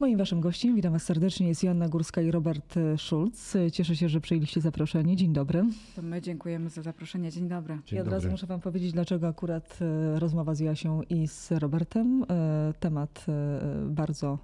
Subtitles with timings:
[0.00, 3.56] Moim waszym gościem, witam was serdecznie, jest Joanna Górska i Robert Schulz.
[3.72, 5.16] Cieszę się, że przyjęliście zaproszenie.
[5.16, 5.64] Dzień dobry.
[5.96, 7.30] To my dziękujemy za zaproszenie.
[7.30, 7.78] Dzień dobry.
[7.86, 8.16] Dzień I od dobry.
[8.16, 12.24] razu muszę wam powiedzieć, dlaczego akurat e, rozmowa z Jasią i z Robertem.
[12.30, 14.38] E, temat e, bardzo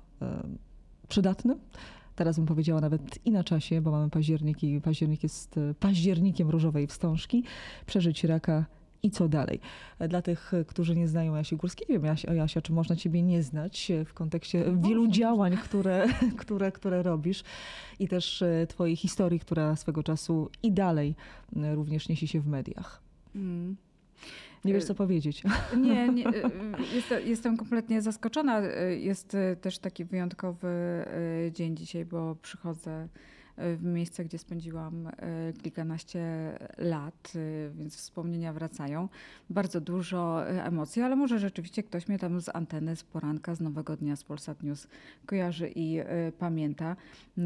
[1.09, 1.57] przydatny.
[2.17, 6.87] Teraz bym powiedziała nawet i na czasie, bo mamy październik i październik jest październikiem różowej
[6.87, 7.45] wstążki.
[7.87, 8.65] Przeżyć raka
[9.03, 9.61] i co dalej.
[10.09, 13.43] Dla tych, którzy nie znają Jasi Górskiej, nie wiem Jasia, Jasia, czy można ciebie nie
[13.43, 16.07] znać w kontekście wielu działań, które,
[16.43, 17.45] które, które robisz
[17.99, 21.15] i też e, twojej historii, która swego czasu i dalej
[21.57, 23.03] e, również niesie się w mediach.
[23.35, 23.77] Mm.
[24.65, 25.43] Nie wiesz, co powiedzieć.
[25.85, 26.25] Nie, nie
[26.95, 28.61] jestem, jestem kompletnie zaskoczona.
[28.99, 33.09] Jest też taki wyjątkowy e, dzień dzisiaj, bo przychodzę
[33.59, 35.13] w miejsce, gdzie spędziłam e,
[35.63, 36.23] kilkanaście
[36.79, 39.09] lat, e, więc wspomnienia wracają.
[39.51, 43.97] Bardzo dużo emocji, ale może rzeczywiście ktoś mnie tam z anteny, z poranka, z Nowego
[43.97, 44.89] Dnia, z Polsat News
[45.27, 45.99] kojarzy i
[46.39, 46.97] pamięta.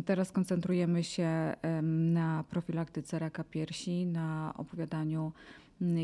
[0.04, 5.32] Teraz koncentrujemy się na profilaktyce raka piersi, na opowiadaniu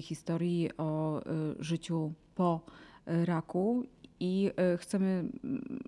[0.00, 1.22] historii o
[1.58, 2.60] życiu po
[3.06, 3.86] raku
[4.20, 5.24] i chcemy,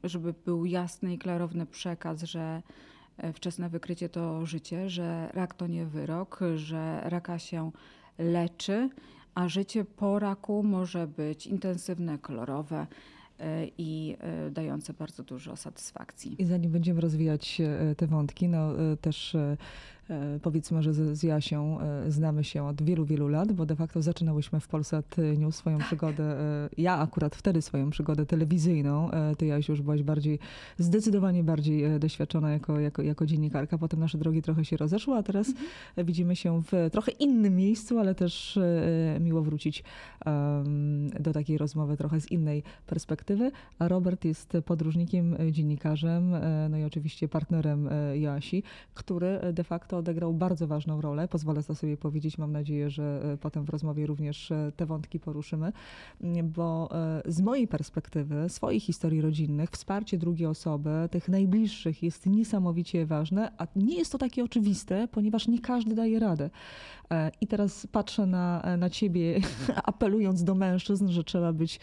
[0.05, 2.63] żeby był jasny i klarowny przekaz, że e,
[3.35, 7.71] wczesne wykrycie to życie, że rak to nie wyrok, że raka się
[8.19, 8.91] leczy,
[9.35, 12.87] a życie po raku może być intensywne, kolorowe
[13.39, 16.43] e, i e, dające bardzo dużo satysfakcji.
[16.43, 17.63] I zanim będziemy rozwijać
[17.97, 19.57] te wątki, no też E,
[20.43, 24.03] powiedzmy, że z, z Jasią e, znamy się od wielu, wielu lat, bo de facto
[24.03, 25.87] zaczynałyśmy w Polsat News swoją tak.
[25.87, 30.39] przygodę, e, ja akurat wtedy swoją przygodę telewizyjną, ty Jasiu już byłaś bardziej,
[30.79, 35.49] zdecydowanie bardziej doświadczona jako, jako, jako dziennikarka, potem nasze drogi trochę się rozeszły, a teraz
[35.49, 36.07] mhm.
[36.07, 38.59] widzimy się w trochę innym miejscu, ale też
[39.21, 39.85] miło wrócić
[41.21, 46.35] do takiej rozmowy trochę z innej perspektywy, a Robert jest podróżnikiem, dziennikarzem,
[46.71, 48.63] no i oczywiście partnerem Joasi,
[48.95, 51.29] który de facto odegrał bardzo ważną rolę.
[51.29, 52.39] Pozwolę to sobie powiedzieć.
[52.39, 55.73] Mam nadzieję, że e, potem w rozmowie również e, te wątki poruszymy,
[56.21, 62.27] mm, bo e, z mojej perspektywy, swoich historii rodzinnych, wsparcie drugiej osoby, tych najbliższych jest
[62.27, 66.51] niesamowicie ważne, a nie jest to takie oczywiste, ponieważ nie każdy daje radę.
[67.41, 69.41] I teraz patrzę na, na ciebie,
[69.85, 71.81] apelując do mężczyzn, że trzeba być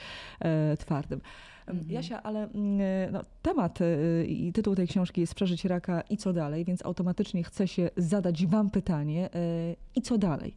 [0.80, 1.22] twardym.
[1.68, 1.92] Mhm.
[1.92, 6.18] Jasia, ale mm, e, no, temat e, i tytuł tej książki jest Przeżyć raka i
[6.18, 10.56] co dalej, więc automatycznie chcę się zadać wam pytanie e, i co dalej.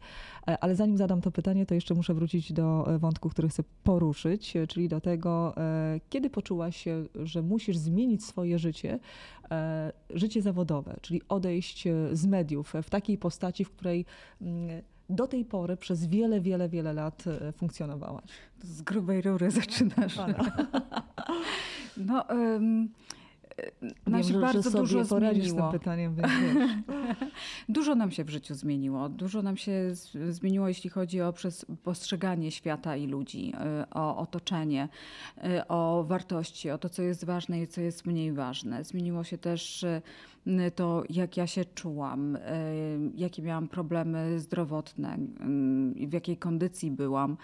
[0.61, 4.89] Ale zanim zadam to pytanie, to jeszcze muszę wrócić do wątku, który chcę poruszyć, czyli
[4.89, 5.55] do tego,
[6.11, 8.99] kiedy poczułaś się, że musisz zmienić swoje życie,
[10.11, 14.05] życie zawodowe, czyli odejść z mediów w takiej postaci, w której
[14.41, 18.25] mm, do tej pory przez wiele, wiele, wiele lat e, funkcjonowałaś?
[18.63, 20.17] Z grubej rury zaczynasz.
[21.97, 22.89] no, um,
[24.07, 25.73] nam się bardzo że dużo zmieniło.
[25.73, 26.17] pytaniem,
[27.69, 29.09] Dużo nam się w życiu zmieniło.
[29.09, 29.91] Dużo nam się
[30.31, 31.35] zmieniło, jeśli chodzi o
[31.83, 33.53] postrzeganie świata i ludzi,
[33.83, 34.89] y, o otoczenie,
[35.69, 38.85] o wartości, o to, co jest ważne i co jest mniej ważne.
[38.85, 39.85] Zmieniło się też
[40.75, 42.39] to, jak ja się czułam,
[43.15, 45.19] jakie miałam problemy zdrowotne,
[46.09, 47.37] w jakiej kondycji byłam.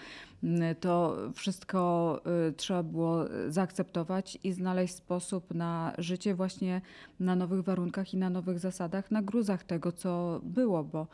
[0.81, 2.21] To wszystko
[2.57, 6.81] trzeba było zaakceptować i znaleźć sposób na życie właśnie
[7.21, 11.07] na nowych warunkach i na nowych zasadach, na gruzach tego, co było, bo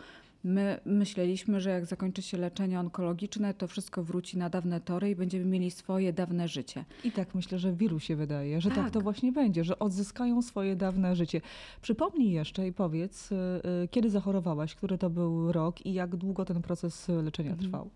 [0.44, 5.16] My myśleliśmy, że jak zakończy się leczenie onkologiczne, to wszystko wróci na dawne tory i
[5.16, 6.84] będziemy mieli swoje dawne życie.
[7.04, 8.78] I tak myślę, że wielu się wydaje, że tak.
[8.78, 11.40] tak to właśnie będzie, że odzyskają swoje dawne życie.
[11.82, 13.36] Przypomnij jeszcze i powiedz, y,
[13.84, 17.68] y, kiedy zachorowałaś, który to był rok i jak długo ten proces leczenia mhm.
[17.68, 17.90] trwał.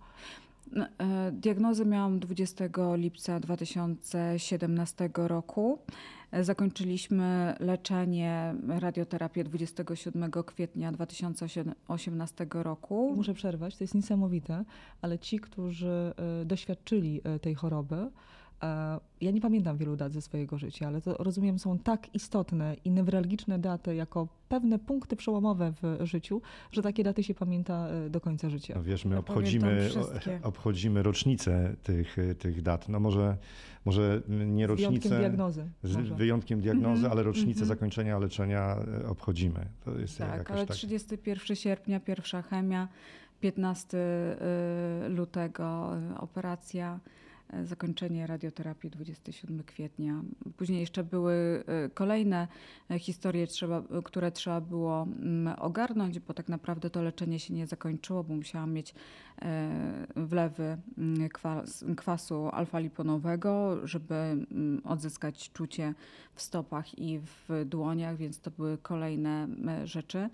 [0.76, 2.64] E, diagnozę miałam 20
[2.94, 5.78] lipca 2017 roku.
[6.30, 13.12] E, zakończyliśmy leczenie, radioterapię 27 kwietnia 2018 roku.
[13.16, 14.64] Muszę przerwać, to jest niesamowite,
[15.02, 18.10] ale ci, którzy e, doświadczyli tej choroby,
[19.20, 22.90] ja nie pamiętam wielu dat ze swojego życia, ale to rozumiem są tak istotne i
[22.90, 26.42] newralgiczne daty jako pewne punkty przełomowe w życiu,
[26.72, 28.74] że takie daty się pamięta e, do końca życia.
[28.76, 29.88] No wiesz, my obchodzimy,
[30.42, 32.88] obchodzimy rocznicę tych, tych dat.
[32.88, 33.36] No może,
[33.84, 35.08] może nie rocznicę.
[35.08, 35.68] Z wyjątkiem diagnozy.
[35.82, 36.14] Z może.
[36.14, 37.12] wyjątkiem diagnozy, mm -hmm.
[37.12, 37.68] ale rocznicę mm -hmm.
[37.68, 39.66] zakończenia leczenia e, obchodzimy.
[39.84, 42.88] To jest tak, ale 31 sierpnia pierwsza chemia,
[43.40, 47.00] 15 e, lutego operacja.
[47.52, 50.23] E, zakończenie radioterapii 27 kwietnia.
[50.56, 52.49] Później jeszcze były e, kolejne
[52.91, 57.67] e, historie, trzeba, które trzeba było mm, ogarnąć, bo tak naprawdę to leczenie się nie
[57.67, 58.94] zakończyło, bo musiałam mieć
[60.17, 65.94] wlewy mm, kwas, kwasu alfa-liponowego, żeby mm, odzyskać czucie
[66.35, 69.49] w stopach i w dłoniach, więc to były kolejne
[69.85, 70.29] rzeczy.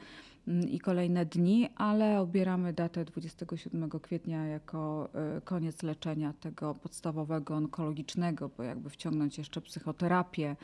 [0.48, 5.08] Mm, i kolejne dni, ale obieramy datę 27 kwietnia jako
[5.38, 10.56] y, koniec leczenia tego podstawowego onkologicznego, bo jakby wciągnąć jeszcze psychoterapię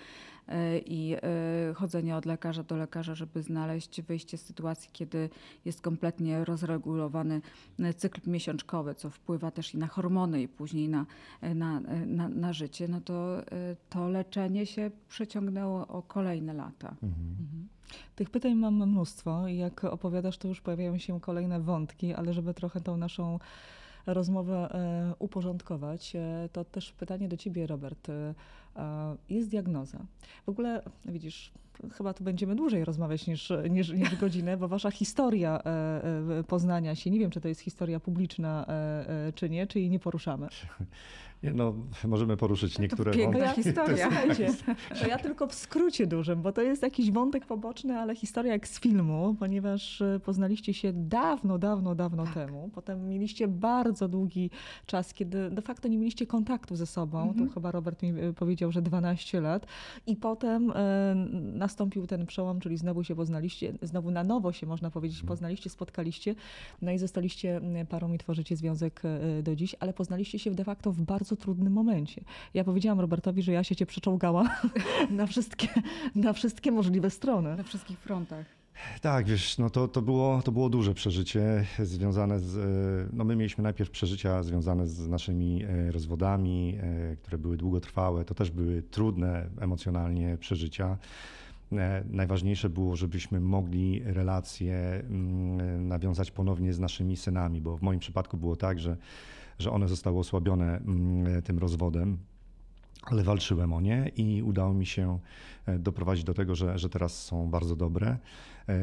[0.86, 1.16] i
[1.70, 5.30] y, chodzenie od lekarza do lekarza, żeby znaleźć wyjście z sytuacji, kiedy
[5.64, 7.40] jest kompletnie rozregulowany
[7.96, 11.06] cykl miesiączkowy, co wpływa też i na hormony i później na,
[11.42, 13.42] na, na, na życie, no to
[13.90, 16.88] to leczenie się przeciągnęło o kolejne lata.
[17.02, 17.36] Mhm.
[17.40, 17.68] Mhm.
[18.16, 22.54] Tych pytań mam mnóstwo i jak opowiadasz, to już pojawiają się kolejne wątki, ale żeby
[22.54, 23.38] trochę tą naszą
[24.06, 28.08] rozmowę e, uporządkować, e, to też pytanie do ciebie, Robert.
[28.76, 29.98] E, jest diagnoza.
[30.46, 31.52] W ogóle, widzisz,
[31.92, 35.62] chyba tu będziemy dłużej rozmawiać niż, niż, niż godzinę, bo wasza historia
[36.46, 38.66] poznania się, nie wiem, czy to jest historia publiczna,
[39.34, 40.48] czy nie, czy jej nie poruszamy.
[41.42, 41.74] No,
[42.04, 43.62] możemy poruszyć niektóre to piękna wątki.
[43.62, 44.08] historia.
[45.00, 48.68] To ja tylko w skrócie dużym, bo to jest jakiś wątek poboczny, ale historia jak
[48.68, 52.34] z filmu, ponieważ e, poznaliście się dawno, dawno, dawno tak.
[52.34, 52.70] temu.
[52.74, 54.50] Potem mieliście bardzo długi
[54.86, 57.28] czas, kiedy de facto nie mieliście kontaktu ze sobą.
[57.28, 57.48] Mhm.
[57.48, 58.32] To chyba Robert mi e,
[58.66, 59.66] powiedział, że 12 lat.
[60.06, 61.14] I potem e,
[61.54, 65.28] nastąpił ten przełom, czyli znowu się poznaliście, znowu na nowo się można powiedzieć, mhm.
[65.28, 66.34] poznaliście, spotkaliście,
[66.82, 69.02] no i zostaliście parą i tworzycie związek
[69.42, 72.20] do dziś, ale poznaliście się de facto w bardzo bardzo trudnym momencie.
[72.54, 74.60] Ja powiedziałam Robertowi, że ja się cię przeczołgała
[75.10, 75.68] na wszystkie,
[76.14, 77.56] na wszystkie możliwe strony.
[77.56, 78.55] Na wszystkich frontach.
[79.00, 83.12] Tak, wiesz, no to, to, było, to było duże przeżycie związane z.
[83.12, 88.24] No my mieliśmy najpierw przeżycia związane z naszymi e, rozwodami, e, które były długotrwałe.
[88.24, 90.98] To też były trudne emocjonalnie przeżycia.
[91.72, 98.00] E, najważniejsze było, żebyśmy mogli relacje mm, nawiązać ponownie z naszymi synami, bo w moim
[98.00, 98.96] przypadku było tak, że
[99.58, 102.18] że one zostały osłabione mm, tym rozwodem
[103.06, 105.18] ale walczyłem o nie i udało mi się e,
[105.78, 108.18] doprowadzić do tego, że, że teraz są bardzo dobre.
[108.68, 108.74] E,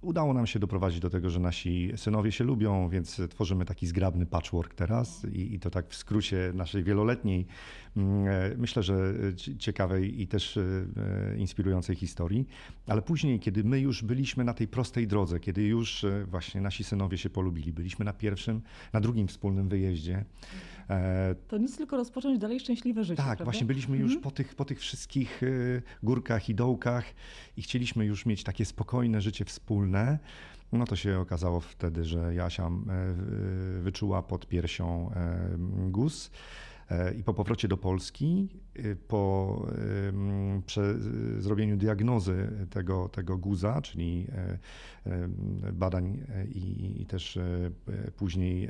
[0.00, 4.26] udało nam się doprowadzić do tego, że nasi synowie się lubią, więc tworzymy taki zgrabny
[4.26, 7.46] patchwork teraz i, i to tak w skrócie naszej wieloletniej,
[7.96, 9.14] mm, e, myślę, że
[9.58, 10.58] ciekawej i też
[11.38, 12.46] inspirującej historii.
[12.86, 17.18] Ale później, kiedy my już byliśmy na tej prostej drodze, kiedy już właśnie nasi synowie
[17.18, 18.60] się polubili, byliśmy na pierwszym,
[18.92, 20.24] na drugim wspólnym wyjeździe,
[20.90, 23.16] E, to nic tylko rozpocząć dalej szczęśliwe życie.
[23.16, 23.44] Tak, prawda?
[23.44, 24.22] właśnie byliśmy już mhm.
[24.22, 25.42] po, tych, po tych wszystkich
[26.02, 27.04] górkach i dołkach
[27.56, 30.18] i chcieliśmy już mieć takie spokojne życie wspólne.
[30.72, 32.70] No to się okazało wtedy, że Jasia e,
[33.82, 35.38] wyczuła pod piersią e,
[35.90, 36.30] guz.
[36.90, 38.48] E, I po powrocie do Polski,
[39.08, 39.66] po
[41.38, 44.26] zrobieniu diagnozy tego, tego guza, czyli
[45.06, 45.28] e,
[45.72, 47.38] badań e, i, i też
[48.16, 48.68] później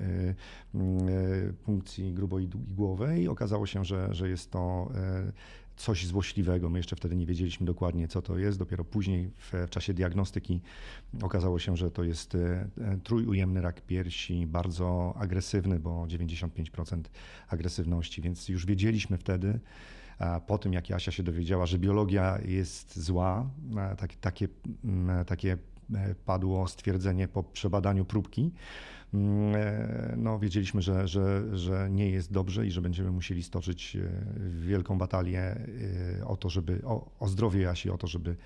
[1.64, 4.92] punkcji gruboigłowej, okazało się, że, że jest to
[5.80, 6.68] coś złośliwego.
[6.68, 8.58] My jeszcze wtedy nie wiedzieliśmy dokładnie, co to jest.
[8.58, 10.60] Dopiero później w, czasie diagnostyki
[11.22, 12.68] okazało się, że to jest e,
[13.04, 17.02] trójujemny rak piersi, bardzo agresywny, bo 95%
[17.48, 19.60] agresywności, więc już wiedzieliśmy wtedy,
[20.46, 23.50] po tym jak Jasia się dowiedziała, że biologia jest zła,
[23.98, 24.48] tak, takie,
[25.26, 25.58] takie
[25.94, 28.99] e, padło stwierdzenie po przebadaniu próbki, Mm, e,
[30.16, 34.10] no, wiedzieliśmy, że, że, że nie jest dobrze i że będziemy musieli stoczyć e,
[34.50, 38.36] wielką batalię e, o to, żeby, o, o zdrowie Jasi, o to, żeby,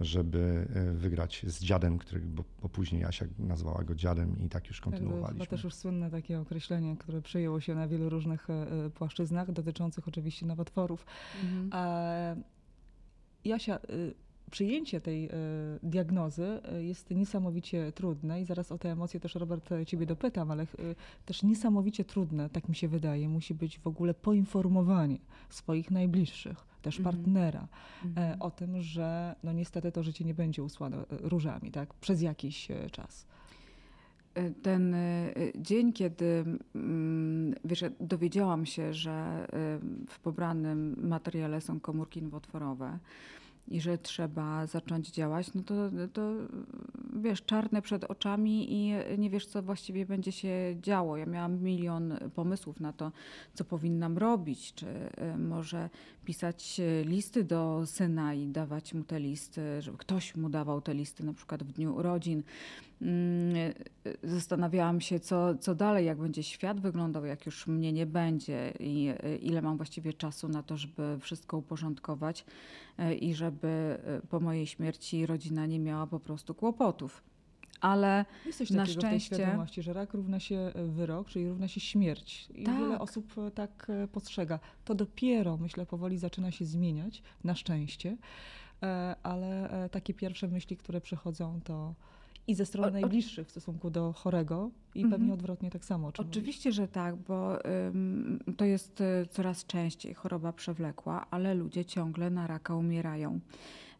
[0.00, 4.80] żeby wygrać z dziadem, który, bo, bo później Jasia nazwała go dziadem i tak już
[4.80, 5.46] kontynuowaliśmy.
[5.46, 8.48] To też już słynne takie określenie, które przyjęło się na wielu różnych
[8.94, 11.06] płaszczyznach, dotyczących oczywiście nowotworów.
[11.42, 11.70] Mhm.
[11.72, 12.00] A
[13.44, 14.14] Jasia, y,
[14.50, 15.30] przyjęcie tej e,
[15.82, 20.50] diagnozy e, jest niesamowicie trudne i zaraz o te emocje też Robert e, ciebie dopytam,
[20.50, 20.66] ale
[21.26, 26.98] też niesamowicie trudne, tak mi się wydaje, musi być w ogóle poinformowanie swoich najbliższych, też
[26.98, 27.16] mhm.
[27.16, 27.68] partnera
[28.04, 28.36] mm -hmm.
[28.40, 33.26] o tym, że no niestety to życie nie będzie usłane różami, tak, przez jakiś czas
[34.62, 34.96] ten
[35.56, 39.46] dzień, kiedy mm, wiesz, dowiedziałam się, że
[40.08, 42.98] w pobranym materiale są komórki nowotworowe,
[43.68, 45.74] i że trzeba zacząć działać, no to,
[46.12, 46.32] to
[47.16, 51.16] wiesz, czarne przed oczami i nie wiesz, co właściwie będzie się działo.
[51.16, 53.12] Ja miałam milion pomysłów na to,
[53.54, 55.90] co powinnam robić, czy y, może
[56.24, 61.24] pisać listy do syna i dawać mu te listy, żeby ktoś mu dawał te listy
[61.24, 62.42] na przykład w dniu urodzin.
[63.02, 63.72] Mm,
[64.22, 69.08] zastanawiałam się, co, co dalej, jak będzie świat wyglądał, jak już mnie nie będzie i
[69.24, 72.44] y, ile mam właściwie czasu na to, żeby wszystko uporządkować y,
[73.20, 77.22] i żeby y, po mojej śmierci rodzina nie miała po prostu kłopotów.
[77.80, 81.48] Ale Jesteś na takiego w tej szczęście- świadomości, że rak równa się e, wyrok, czyli
[81.48, 82.48] równa się śmierć.
[82.54, 82.78] I Tak.
[82.78, 84.58] wiele osób e, tak e, postrzega.
[84.84, 88.16] To dopiero, myślę, powoli zaczyna się zmieniać, na szczęście.
[88.82, 91.94] E, Ale e, takie pierwsze myśli, które przychodzą, to
[92.50, 95.20] i ze strony O- najbliższych w stosunku do chorego i Mhm.
[95.20, 96.08] pewnie odwrotnie tak samo.
[96.08, 96.36] o czym mówisz.
[96.36, 102.30] Oczywiście, że tak, bo ym, to jest y, coraz częściej choroba przewlekła, ale ludzie ciągle
[102.30, 103.40] na raka umierają.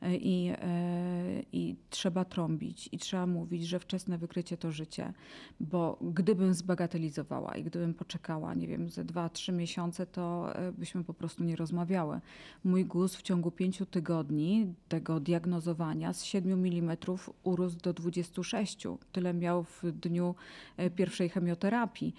[0.02, 5.12] I, y, I trzeba trąbić, i trzeba mówić, że wczesne wykrycie to życie,
[5.60, 11.04] bo gdybym zbagatelizowała i gdybym poczekała, nie wiem, ze dwa, trzy miesiące, to y, byśmy
[11.04, 12.20] po prostu nie rozmawiały.
[12.64, 16.96] Mój guz w ciągu pięciu tygodni tego diagnozowania z 7 mm
[17.42, 18.86] urósł do 26.
[19.12, 20.34] Tyle miał w dniu
[20.76, 22.14] e, pierwszej chemioterapii.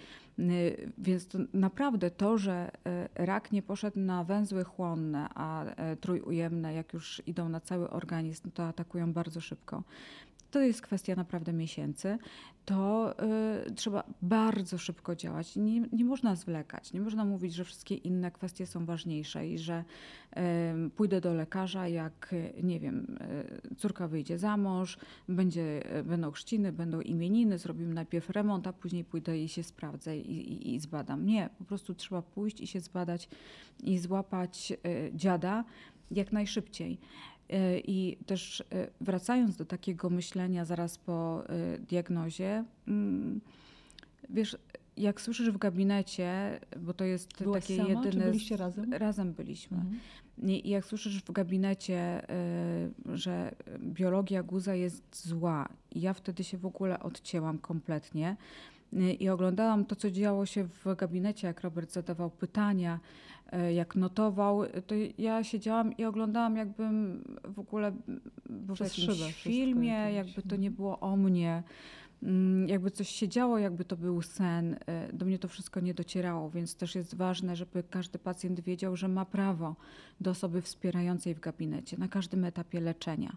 [0.98, 6.74] Więc to naprawdę to, że e, rak nie poszedł na węzły chłonne, a e, trójujemne,
[6.74, 9.82] jak już idą na cały organizm, to atakują bardzo szybko.
[10.52, 12.18] To jest kwestia naprawdę miesięcy.
[12.64, 13.14] To
[13.66, 15.56] y, trzeba bardzo szybko działać.
[15.56, 16.92] Nie, nie można zwlekać.
[16.92, 19.84] Nie można mówić, że wszystkie inne kwestie są ważniejsze i że
[20.86, 23.18] y, pójdę do lekarza, jak nie wiem,
[23.72, 24.98] y, córka wyjdzie za mąż,
[25.28, 30.18] będzie, y, będą chrzciny, będą imieniny, zrobimy najpierw remont, a później pójdę i się sprawdzę
[30.18, 31.26] i, i, i zbadam.
[31.26, 33.28] Nie, po prostu trzeba pójść i się zbadać
[33.82, 35.64] i złapać y, dziada
[36.10, 36.98] jak najszybciej.
[37.50, 38.64] Y, I też y,
[39.00, 41.44] wracając do takiego myślenia zaraz po
[41.74, 43.40] y, diagnozie, mm,
[44.30, 44.56] wiesz,
[44.96, 48.24] jak słyszysz w gabinecie, bo to jest Byłaś takie sama, czy jedyne.
[48.24, 48.92] byliście razem?
[48.94, 49.76] Razem byliśmy.
[49.76, 50.00] Mhm.
[50.42, 52.26] I jak słyszysz w gabinecie,
[53.14, 58.36] że biologia guza jest zła, ja wtedy się w ogóle odcięłam kompletnie
[59.20, 63.00] i oglądałam to, co działo się w gabinecie, jak Robert zadawał pytania,
[63.68, 67.92] y, jak notował, to ja siedziałam i oglądałam, jakbym w ogóle
[68.50, 70.60] był w jakimś filmie, jakby to Mhm.
[70.60, 71.62] nie było o mnie.
[72.22, 74.78] Mm, Jakby coś się działo, jakby to był sen, y,
[75.12, 79.08] do mnie to wszystko nie docierało, więc też jest ważne, żeby każdy pacjent wiedział, że
[79.08, 79.76] ma prawo
[80.20, 83.36] do osoby wspierającej w gabinecie na każdym etapie leczenia.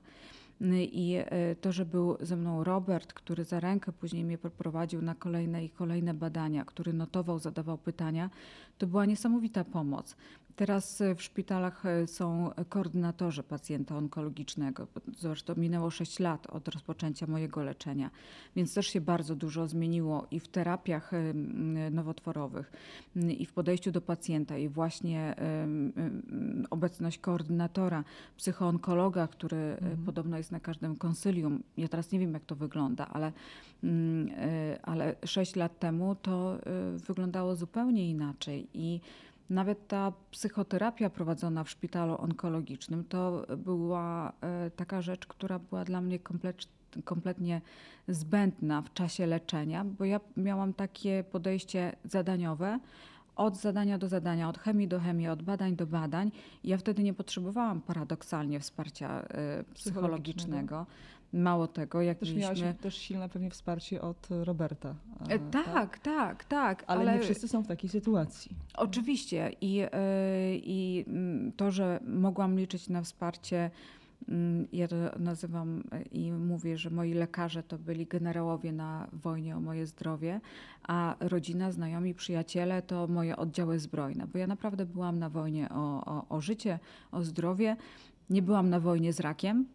[0.62, 5.02] Y, I y, to, że był ze mną Robert, który za rękę później mnie prowadził
[5.02, 8.30] na kolejne i kolejne badania, który notował, zadawał pytania,
[8.78, 10.16] to była niesamowita pomoc.
[10.56, 14.88] Teraz y, w szpitalach y, są koordynatorzy pacjenta onkologicznego.
[15.18, 18.10] Zresztą minęło 6 lat od rozpoczęcia mojego leczenia,
[18.56, 21.34] więc też się bardzo dużo zmieniło i w terapiach y,
[21.92, 22.72] nowotworowych,
[23.16, 25.36] i w podejściu do pacjenta, i właśnie
[26.70, 28.04] obecność koordynatora,
[28.38, 29.98] psychoonkologa, który Mhm.
[30.06, 31.64] podobno jest na każdym konsylium.
[31.78, 33.32] Ja teraz nie wiem, jak to wygląda, ale,
[34.84, 36.58] ale 6 lat temu to
[37.08, 38.68] wyglądało zupełnie inaczej.
[38.74, 39.00] I
[39.50, 46.02] nawet ta psychoterapia prowadzona w szpitalu onkologicznym to była e, taka rzecz, która była dla
[46.02, 46.20] mnie
[47.04, 47.62] kompletnie
[48.08, 52.80] zbędna w czasie leczenia, bo ja miałam takie podejście zadaniowe.
[53.36, 56.32] Od zadania do zadania, od chemii do chemii, od badań do badań.
[56.64, 60.86] Ja wtedy nie potrzebowałam paradoksalnie wsparcia e, psychologicznego.
[61.36, 62.62] Mało tego, jak Też mieliśmy...
[62.62, 64.96] miałaś też silne pewnie wsparcie od Roberta.
[65.30, 66.84] E, e, Tak, tak, tak.
[66.88, 68.52] Ale, nie wszyscy są w takiej sytuacji.
[68.78, 69.88] Oczywiście i, y,
[70.64, 73.72] i mm, to, że mogłam liczyć na wsparcie,
[74.30, 79.58] mm, ja to nazywam y, i mówię, że moi lekarze to byli generałowie na wojnie
[79.58, 80.42] o moje zdrowie,
[80.84, 86.06] a rodzina, znajomi, przyjaciele to moje oddziały zbrojne, bo ja naprawdę byłam na wojnie o,
[86.06, 86.80] o, o życie,
[87.12, 87.76] o zdrowie.
[88.30, 89.66] Nie byłam na wojnie z rakiem,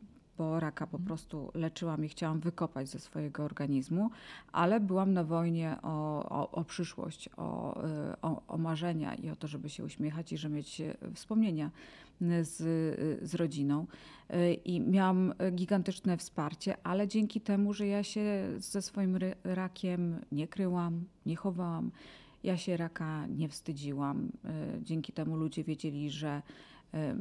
[0.41, 4.11] bo raka po prostu leczyłam i chciałam wykopać ze swojego organizmu,
[4.53, 9.37] ale byłam na wojnie o, o, o przyszłość, o, y, o, o marzenia i o
[9.37, 11.71] to, żeby się uśmiechać i żeby mieć y, wspomnienia
[12.23, 12.57] y, z,
[13.23, 13.87] z rodziną.
[14.65, 21.05] I miałam gigantyczne wsparcie, ale dzięki temu, że ja się ze swoim rakiem nie kryłam,
[21.27, 21.91] nie chowałam,
[22.45, 24.29] ja się raka nie wstydziłam.
[24.83, 26.43] Dzięki temu ludzie wiedzieli, że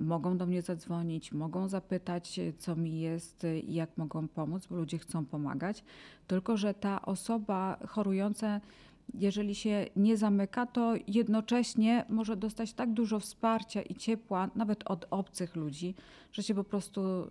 [0.01, 4.67] mogą do mnie zadzwonić, mogą zapytać, y, co mi jest y, i jak mogą pomóc,
[4.67, 5.83] bo ludzie chcą pomagać.
[6.27, 8.61] Tylko, że ta osoba chorująca
[9.13, 15.05] jeżeli się nie zamyka, to jednocześnie może dostać tak dużo wsparcia i ciepła, nawet od
[15.09, 15.95] obcych ludzi,
[16.31, 17.25] że się po prostu y,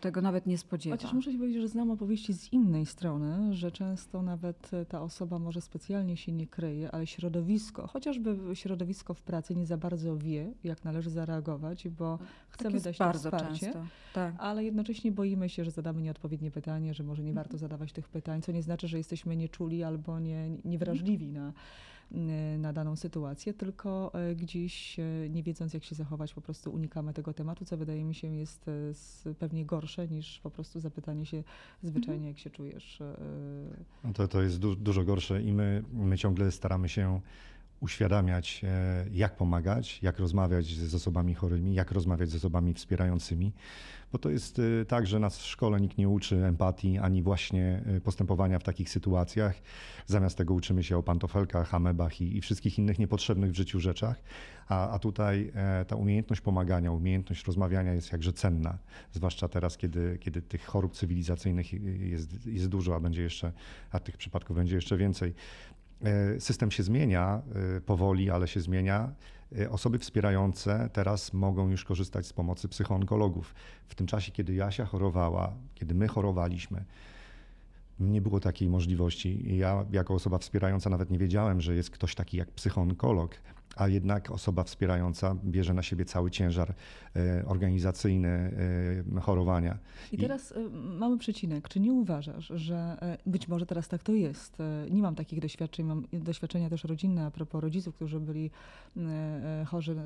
[0.00, 0.96] tego nawet nie spodziewa.
[0.96, 5.38] Chociaż muszę ci powiedzieć, że znam opowieści z innej strony, że często nawet ta osoba
[5.38, 10.52] może specjalnie się nie kryje, ale środowisko, chociażby środowisko w pracy nie za bardzo wie,
[10.64, 13.86] jak należy zareagować, bo tak chcemy jest dać to bardzo wsparcie, często.
[14.14, 14.34] Tak.
[14.38, 18.42] ale jednocześnie boimy się, że zadamy nieodpowiednie pytanie, że może nie warto zadawać tych pytań,
[18.42, 21.52] co nie znaczy, że jesteśmy nieczuli albo nie, niewrażliwi na,
[22.58, 27.12] na daną sytuację, tylko e, gdzieś e, nie wiedząc jak się zachować, po prostu unikamy
[27.12, 28.70] tego tematu, co wydaje mi się jest
[29.38, 31.42] pewnie gorsze niż po prostu zapytanie się
[31.82, 32.98] zwyczajnie, jak się czujesz.
[34.04, 37.20] No to, to jest du, dużo gorsze i my, my ciągle staramy się
[37.80, 43.52] uświadamiać, e, jak pomagać, jak rozmawiać z osobami chorymi, jak rozmawiać z osobami wspierającymi,
[44.12, 47.82] bo to jest e, tak, że nas w szkole nikt nie uczy empatii ani właśnie
[47.86, 49.54] e, postępowania w takich sytuacjach.
[50.06, 54.22] Zamiast tego uczymy się o pantofelkach, amebach i, i wszystkich innych niepotrzebnych w życiu rzeczach,
[54.68, 55.52] a, a tutaj
[55.86, 58.78] ta umiejętność pomagania, umiejętność rozmawiania jest jakże cenna,
[59.12, 63.52] zwłaszcza teraz, kiedy, kiedy tych chorób cywilizacyjnych jest, jest dużo, a będzie jeszcze,
[63.90, 65.34] a tych przypadków będzie jeszcze więcej.
[66.02, 67.42] E, System się zmienia
[67.76, 69.12] e, powoli, ale się zmienia.
[69.58, 73.54] E, Osoby wspierające teraz mogą już korzystać z pomocy psychoonkologów.
[73.88, 76.84] W tym czasie, kiedy Jasia chorowała, kiedy my chorowaliśmy,
[78.00, 79.56] nie było takiej możliwości.
[79.56, 83.34] Ja, jako osoba wspierająca, nawet nie wiedziałem, że jest ktoś taki jak psychoonkolog,
[83.76, 86.74] a jednak osoba wspierająca bierze na siebie cały ciężar
[87.16, 88.28] e, organizacyjny
[89.16, 89.78] e, chorowania.
[90.12, 91.68] I teraz y, mały przecinek.
[91.68, 94.58] Czy nie uważasz, że być może teraz tak to jest?
[94.90, 98.50] Nie mam takich doświadczeń, mam doświadczenia też rodzinne a propos rodziców, którzy byli
[99.66, 99.96] chorzy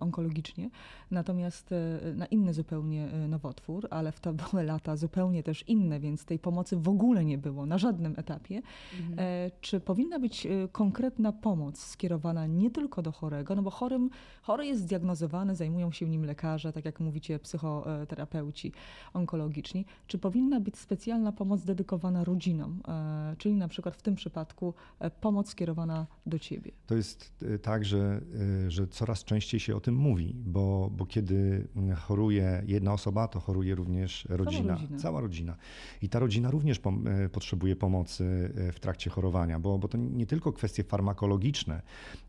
[0.00, 0.70] onkologicznie,
[1.10, 1.70] natomiast
[2.14, 6.76] na inny zupełnie nowotwór, ale w to były lata zupełnie też inne, więc tej pomocy
[6.76, 8.62] w ogóle nie było na żadnym etapie.
[9.00, 9.18] Mhm.
[9.18, 14.10] E, Czy powinna być e, konkretna pomoc skierowana nie tylko do chorego, no bo chorym,
[14.42, 18.72] chory jest zdiagnozowany, zajmują się nim lekarze, tak jak mówicie, psychoterapeuci
[19.14, 19.84] onkologiczni.
[20.06, 25.10] Czy powinna być specjalna pomoc dedykowana rodzinom, e, czyli na przykład w tym przypadku e,
[25.10, 26.72] pomoc skierowana do ciebie?
[26.86, 28.20] To jest e, tak, że,
[28.68, 33.74] że coraz częściej się o tym mówi, bo, bo kiedy choruje jedna osoba, to choruje
[33.74, 34.98] również rodzina, rodzina.
[34.98, 35.56] cała rodzina.
[36.02, 40.52] I ta rodzina również pom- potrzebuje pomocy w trakcie chorowania, bo, bo to nie tylko
[40.52, 41.82] kwestie farmakologiczne,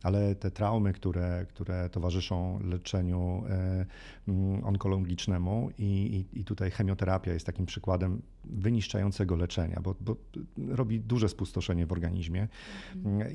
[0.03, 3.85] ale te traumy, które, które towarzyszą leczeniu e,
[4.27, 10.15] mm, onkologicznemu i, i, i tutaj chemioterapia jest takim przykładem wyniszczającego leczenia, bo, bo
[10.67, 12.47] robi duże spustoszenie w organizmie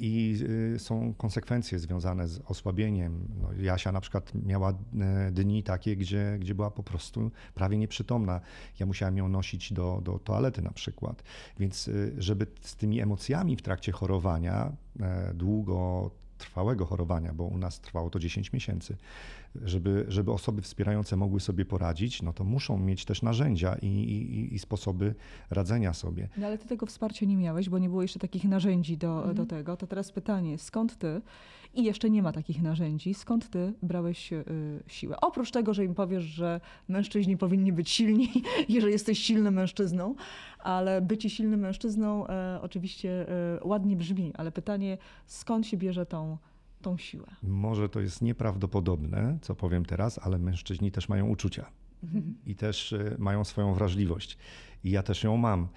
[0.00, 0.38] i
[0.74, 3.28] y, są konsekwencje związane z osłabieniem.
[3.42, 8.40] No, Jasia na przykład miała e, dni takie, gdzie, gdzie była po prostu prawie nieprzytomna.
[8.80, 11.22] Ja musiałem ją nosić do, do toalety na przykład.
[11.58, 17.58] Więc y, żeby z tymi emocjami w trakcie chorowania, e, długo trwałego chorowania, bo u
[17.58, 18.96] nas trwało to 10 miesięcy,
[19.64, 24.54] żeby, żeby osoby wspierające mogły sobie poradzić, no to muszą mieć też narzędzia i, i,
[24.54, 25.14] i sposoby
[25.50, 26.28] radzenia sobie.
[26.36, 29.34] No ale ty tego wsparcia nie miałeś, bo nie było jeszcze takich narzędzi do, Mhm.
[29.34, 29.76] do tego.
[29.76, 31.20] To teraz pytanie, skąd ty,
[31.74, 34.44] i jeszcze nie ma takich narzędzi, skąd ty brałeś y,
[34.86, 35.16] siłę?
[35.20, 38.28] Oprócz tego, że im powiesz, że mężczyźni powinni być silni
[38.68, 40.14] i że jesteś silnym mężczyzną,
[40.58, 46.38] ale bycie silnym mężczyzną e, oczywiście e, ładnie brzmi, ale pytanie, skąd się bierze tą,
[46.86, 47.26] tą siłę?
[47.42, 51.66] Może to jest nieprawdopodobne, co powiem teraz, ale mężczyźni też mają uczucia
[52.46, 54.38] i też e, mają swoją wrażliwość.
[54.84, 55.68] I ja też ją mam.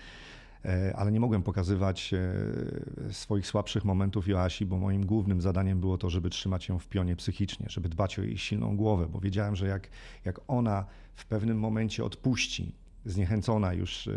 [0.65, 5.97] E, Ale nie mogłem pokazywać e, swoich słabszych momentów Joasi, bo moim głównym zadaniem było
[5.97, 9.55] to, żeby trzymać ją w pionie psychicznie, żeby dbać o jej silną głowę, bo wiedziałem,
[9.55, 9.89] że jak,
[10.25, 14.13] jak ona w pewnym momencie odpuści, zniechęcona już e,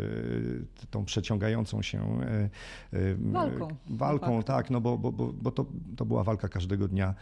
[0.91, 2.49] tą przeciągającą się e,
[2.93, 4.53] e, Walką, walką de facto.
[4.53, 5.65] tak, no bo, bo, bo, to,
[5.95, 7.15] to była walka każdego dnia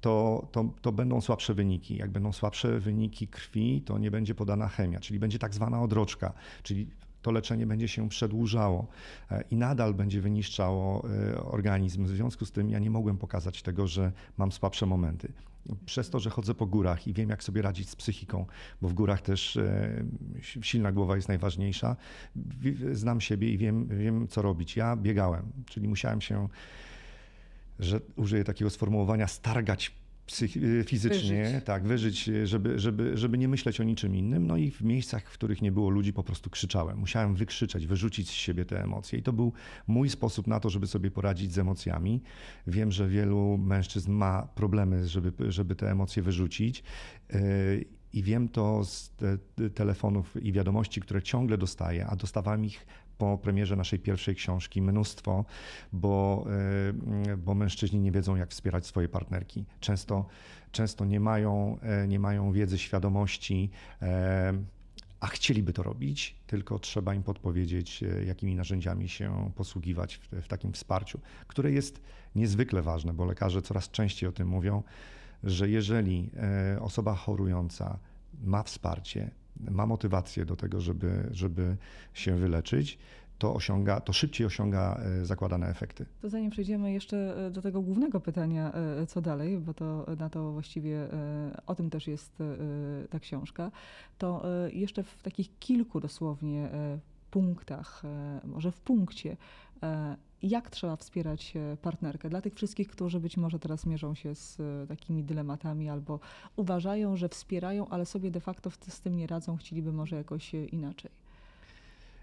[0.00, 1.96] to, to, to będą słabsze wyniki.
[1.96, 6.32] Jak będą słabsze wyniki krwi, to nie będzie podana chemia, czyli będzie tak zwana odroczka,
[6.62, 6.86] czyli
[7.22, 8.86] to leczenie będzie się przedłużało
[9.50, 11.04] i nadal będzie wyniszczało
[11.44, 12.04] organizm.
[12.04, 15.32] W związku z tym ja nie mogłem pokazać tego, że mam słabsze momenty.
[15.86, 18.46] Przez to, że chodzę po górach i wiem, jak sobie radzić z psychiką,
[18.82, 20.04] bo w górach też e,
[20.40, 21.96] silna głowa jest najważniejsza.
[22.92, 24.76] Znam siebie i wiem, wiem, co robić.
[24.76, 26.48] Ja biegałem, czyli musiałem się
[27.78, 29.92] że użyję takiego sformułowania, stargać
[30.86, 31.64] fizycznie, Wyżyć.
[31.64, 34.46] tak, wyżyć, y, żeby, żeby, żeby nie myśleć o niczym innym.
[34.46, 36.98] No i w miejscach, w których nie było ludzi, po prostu krzyczałem.
[36.98, 39.18] Musiałem wykrzyczeć, wyrzucić z siebie te emocje.
[39.18, 39.52] I to był
[39.86, 42.22] mój sposób na to, żeby sobie poradzić z emocjami.
[42.66, 46.82] Wiem, że wielu mężczyzn ma problemy, żeby, żeby te emocje wyrzucić.
[47.34, 49.38] Y, I wiem to z te,
[49.70, 52.86] telefonów i wiadomości, które ciągle dostaję, a dostawałem ich
[53.22, 55.44] po premierze naszej pierwszej książki mnóstwo,
[55.92, 56.46] bo,
[57.38, 59.64] bo mężczyźni nie wiedzą, jak wspierać swoje partnerki.
[59.80, 60.26] Często,
[60.72, 63.70] często nie, mają, nie mają wiedzy, świadomości
[65.22, 70.48] a chcieliby to robić, tylko trzeba im podpowiedzieć, e, jakimi narzędziami się posługiwać w, w,
[70.48, 72.00] takim wsparciu, które jest
[72.34, 74.82] niezwykle ważne, bo lekarze coraz częściej o tym mówią,
[75.44, 77.98] że jeżeli e, osoba chorująca
[78.44, 79.30] ma wsparcie,
[79.70, 81.76] ma motywację do tego, żeby, żeby
[82.12, 82.98] się wyleczyć,
[83.42, 86.06] to, osiąga, to szybciej osiąga e, zakładane efekty.
[86.20, 90.30] To zanim przejdziemy jeszcze e, do tego głównego pytania, e, co dalej, bo to na
[90.30, 91.08] to właściwie
[91.66, 92.42] o tym też jest
[93.10, 93.70] ta książka,
[94.18, 96.68] to jeszcze w takich kilku dosłownie
[97.30, 98.02] punktach,
[98.44, 99.36] może w punkcie,
[100.42, 102.28] jak trzeba wspierać partnerkę.
[102.28, 106.20] Dla tych wszystkich, którzy być może teraz mierzą się z takimi dylematami albo
[106.56, 111.10] uważają, że wspierają, ale sobie de facto z tym nie radzą, chcieliby może jakoś inaczej.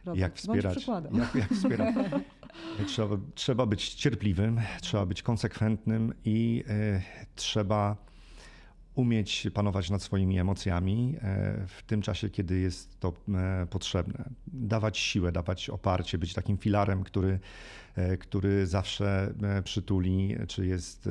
[0.05, 0.87] Robert, jak wspierać.
[1.11, 1.95] Jak, jak wspierać.
[2.87, 7.01] trzeba, trzeba być cierpliwym, trzeba być konsekwentnym i y,
[7.35, 8.08] trzeba
[8.99, 14.29] umieć panować nad swoimi emocjami e, w tym czasie, kiedy jest to e, potrzebne.
[14.47, 17.39] Dawać siłę, dawać oparcie, być takim filarem, który,
[18.19, 19.33] który zawsze
[19.63, 21.09] przytuli, czy jest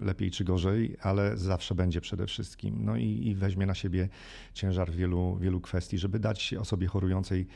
[0.00, 2.84] lepiej, czy gorzej, ale zawsze będzie przede wszystkim.
[2.84, 4.08] No i, i weźmie na siebie
[4.54, 7.46] ciężar wielu, wielu kwestii, żeby dać osobie chorującej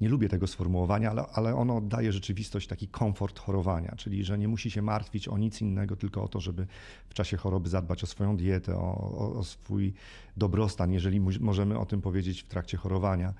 [0.00, 4.48] nie lubię tego sformułowania, ale, ale ono daje rzeczywistość, taki komfort chorowania, czyli że nie
[4.48, 6.66] musi się martwić o nic innego, tylko o to, żeby
[7.08, 9.94] w czasie choroby zadbać o swoją dietę, o, o, o swój
[10.36, 13.34] dobrostan, jeżeli możemy o tym powiedzieć w trakcie chorowania.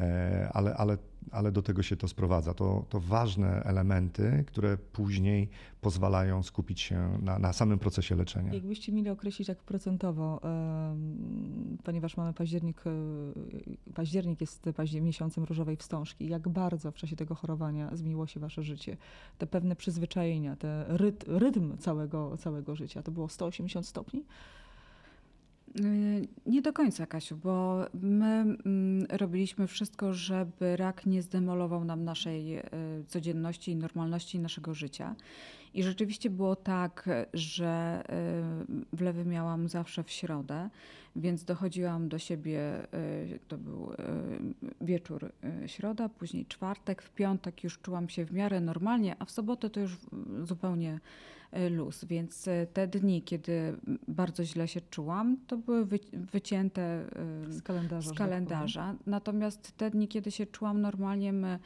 [0.00, 0.98] E, ale, ale,
[1.30, 2.54] ale do tego się to sprowadza.
[2.54, 5.48] To, to ważne elementy, które później
[5.80, 8.54] pozwalają skupić się na, na samym procesie leczenia.
[8.54, 10.40] Jakbyście mieli określić tak procentowo,
[11.84, 14.66] ponieważ mamy październik, e, październik jest
[15.00, 18.96] miesiącem różowej wstążki, jak bardzo w czasie tego chorowania zmieniło się wasze życie?
[19.38, 20.84] Te pewne przyzwyczajenia, ten
[21.26, 24.24] rytm całego, całego życia, to było 180 stopni?
[25.80, 32.04] Y, nie do końca, Kasiu, bo my mm, robiliśmy wszystko, żeby rak nie zdemolował nam
[32.04, 32.62] naszej y,
[33.06, 35.14] codzienności i normalności naszego życia.
[35.74, 38.02] I rzeczywiście było tak, że
[38.92, 40.70] y, wlewy miałam zawsze w środę,
[41.16, 42.60] więc dochodziłam do siebie,
[43.48, 43.90] to był
[44.80, 45.32] wieczór
[45.66, 49.80] środa, później czwartek, w piątek już czułam się w miarę normalnie, a w sobotę to
[49.80, 49.96] już
[50.42, 51.00] zupełnie
[51.70, 52.04] luz.
[52.04, 53.76] Więc e, te dni, kiedy
[54.08, 58.10] bardzo źle się czułam, to były wycięte e, z kalendarza.
[58.10, 58.94] Z kalendarza.
[59.06, 61.58] Natomiast te dni, kiedy się czułam normalnie, my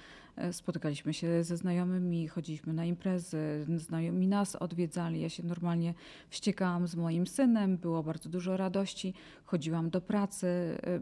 [0.52, 5.20] spotykaliśmy się ze znajomymi, chodziliśmy na imprezy, znajomi nas odwiedzali.
[5.20, 5.94] Ja się normalnie
[6.28, 9.14] wściekałam z moim synem, było bardzo dużo radości.
[9.44, 10.46] Chodziłam do pracy,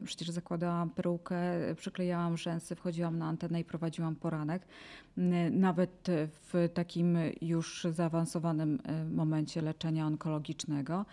[0.05, 1.41] przecież zakładałam perukę,
[1.77, 4.67] przyklejałam rzęsy, wchodziłam na antenę i prowadziłam poranek.
[5.51, 6.07] Nawet
[6.53, 11.07] w takim już zaawansowanym e, momencie leczenia onkologicznego.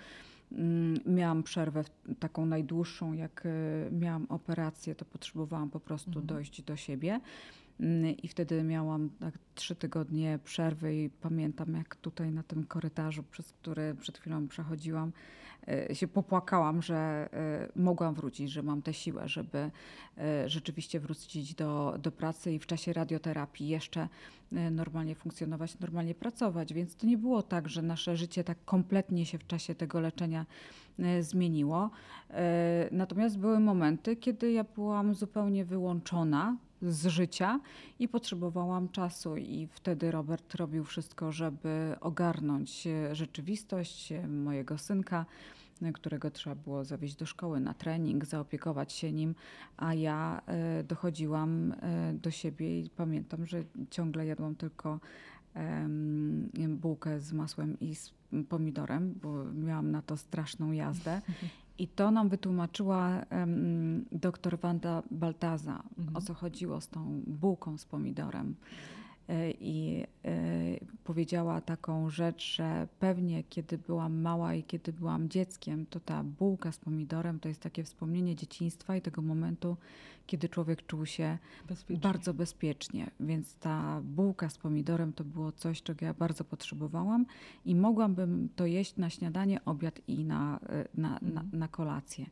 [0.52, 1.84] Mm, miałam przerwę
[2.20, 6.26] taką najdłuższą, jak e, miałam operację, to potrzebowałam po prostu mhm.
[6.26, 7.20] dojść do siebie.
[7.80, 13.24] Mm, I wtedy miałam tak trzy tygodnie przerwy i pamiętam, jak tutaj na tym korytarzu,
[13.24, 15.12] przez który przed chwilą przechodziłam,
[15.68, 19.72] E, się popłakałam, że e, mogłam wrócić, że mam tę siłę, żeby
[20.18, 24.08] e, rzeczywiście wrócić do, do pracy i w czasie radioterapii jeszcze
[24.72, 26.74] normalnie funkcjonować, normalnie pracować.
[26.74, 30.46] Więc to nie było tak, że nasze życie tak kompletnie się w czasie tego leczenia
[31.22, 31.90] zmieniło.
[32.92, 36.58] Natomiast były momenty, kiedy ja byłam zupełnie wyłączona
[36.92, 37.60] z życia
[38.00, 45.26] i potrzebowałam czasu i wtedy Robert robił wszystko, żeby ogarnąć rzeczywistość mojego synka,
[45.94, 49.36] którego trzeba było zawieźć do szkoły na trening, zaopiekować się nim,
[49.78, 55.00] a ja e, dochodziłam e, do siebie i pamiętam, że ciągle jadłam tylko
[56.70, 58.14] bułkę z masłem i z
[58.50, 61.22] pomidorem, bo miałam na to straszną jazdę.
[61.78, 66.16] I to nam wytłumaczyła um, doktor Wanda Baltaza, mhm.
[66.16, 68.56] o co chodziło z tą bułką z pomidorem.
[69.30, 70.32] E, I e,
[71.04, 76.72] powiedziała taką rzecz, że pewnie kiedy byłam mała i kiedy byłam dzieckiem, to ta bułka
[76.72, 79.78] z pomidorem to jest takie wspomnienie dzieciństwa i tego momentu,
[80.28, 82.04] kiedy człowiek czuł się bezpiecznie.
[82.04, 83.12] bardzo bezpiecznie.
[83.20, 87.26] Więc ta bułka z pomidorem to było coś, czego ja bardzo potrzebowałam
[87.66, 91.50] i mogłabym to jeść na śniadanie, obiad i na, e, na, na, mhm.
[91.60, 92.26] na kolację.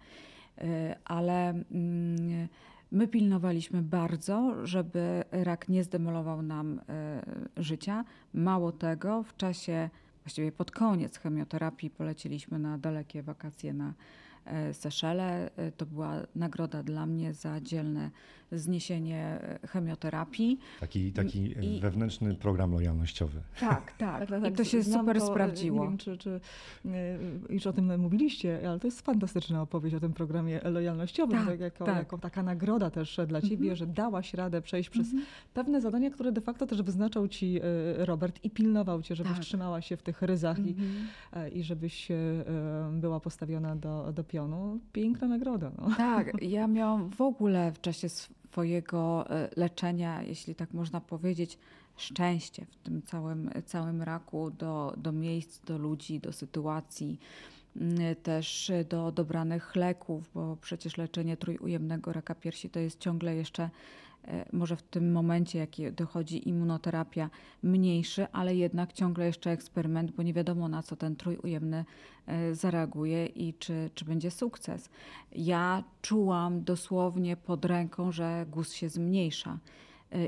[1.05, 2.47] Ale mm,
[2.93, 7.25] My pilnowaliśmy bardzo, żeby rak nie zdemolował nam e,
[7.57, 8.05] życia.
[8.33, 9.89] Mało tego, w czasie,
[10.23, 13.93] właściwie pod koniec chemioterapii poleciliśmy na dalekie wakacje na
[14.73, 15.49] Seszele.
[15.57, 18.11] E, to była nagroda dla mnie za dzielne
[18.51, 19.17] zniesienie
[19.63, 20.59] e, chemioterapii.
[20.79, 23.41] Taki, taki I- wewnętrzny program lojalnościowy.
[23.59, 24.29] Tak, tak.
[24.49, 25.79] I to się znam super to, e, sprawdziło.
[25.83, 26.39] Nie wiem, czy, czy
[26.85, 26.89] e,
[27.49, 31.59] już o tym mówiliście, ale to jest fantastyczna opowieść o tym programie lojalnościowym, Tak, tak,
[31.59, 31.95] jako, tak.
[31.97, 35.07] jako taka nagroda też dla ciebie, że dałaś radę przejść przez
[35.53, 39.41] pewne zadania, które de facto też wyznaczał ci e, Robert i pilnował cię, żebyś Tak.
[39.41, 41.07] trzymała się w tych ryzach i, Mhm.
[41.33, 42.15] e, i żebyś e,
[42.93, 44.79] była postawiona do, do pionu.
[44.93, 45.71] Piękna nagroda.
[45.77, 45.95] No.
[45.97, 51.59] Tak, ja miałam w ogóle w czasie swojego e, leczenia, jeśli tak można powiedzieć,
[51.97, 57.19] szczęście w tym całym, całym raku do, do miejsc, do ludzi, do sytuacji,
[58.23, 63.69] też do dobranych leków, bo przecież leczenie trójujemnego raka piersi to jest ciągle jeszcze
[64.27, 67.29] e, może w tym momencie, jak dochodzi immunoterapia,
[67.63, 71.85] mniejszy, ale jednak ciągle jeszcze eksperyment, bo nie wiadomo na co ten trójujemny
[72.27, 74.89] e, zareaguje i czy, czy będzie sukces.
[75.31, 79.57] Ja czułam dosłownie pod ręką, że guz się zmniejsza.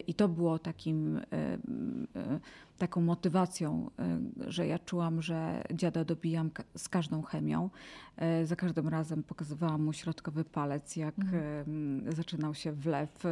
[0.08, 1.19] I to było takim,
[2.77, 7.69] taką motywacją, e, że ja czułam, że dziada dobijam z każdą chemią.
[8.17, 13.23] E, Za każdym razem pokazywałam mu środkowy palec, jak e, m, zaczynał się wlew.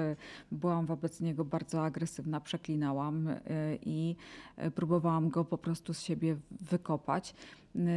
[0.52, 3.30] Byłam wobec niego bardzo agresywna, przeklinałam
[3.82, 4.16] i
[4.76, 7.36] próbowałam go po prostu z siebie wykopać.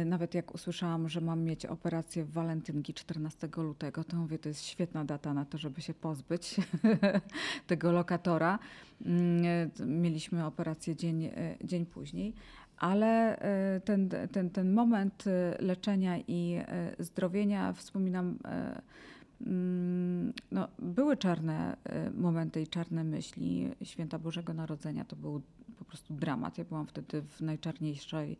[0.05, 4.65] Nawet jak usłyszałam, że mam mieć operację w walentynki 14 lutego, to mówię, to jest
[4.65, 6.55] świetna data na to, żeby się pozbyć
[7.67, 8.59] tego lokatora.
[9.05, 11.29] Mm, Mieliśmy operację dzień,
[11.63, 12.33] dzień później,
[12.77, 18.37] ale e, ten, ten, ten moment e, leczenia i e, zdrowienia wspominam.
[18.45, 18.81] e,
[19.41, 23.69] mm, No, były czarne e, momenty i czarne myśli.
[23.83, 25.41] Święta Bożego Narodzenia to był
[25.79, 26.57] po prostu dramat.
[26.57, 28.37] Ja byłam wtedy w najczarniejszej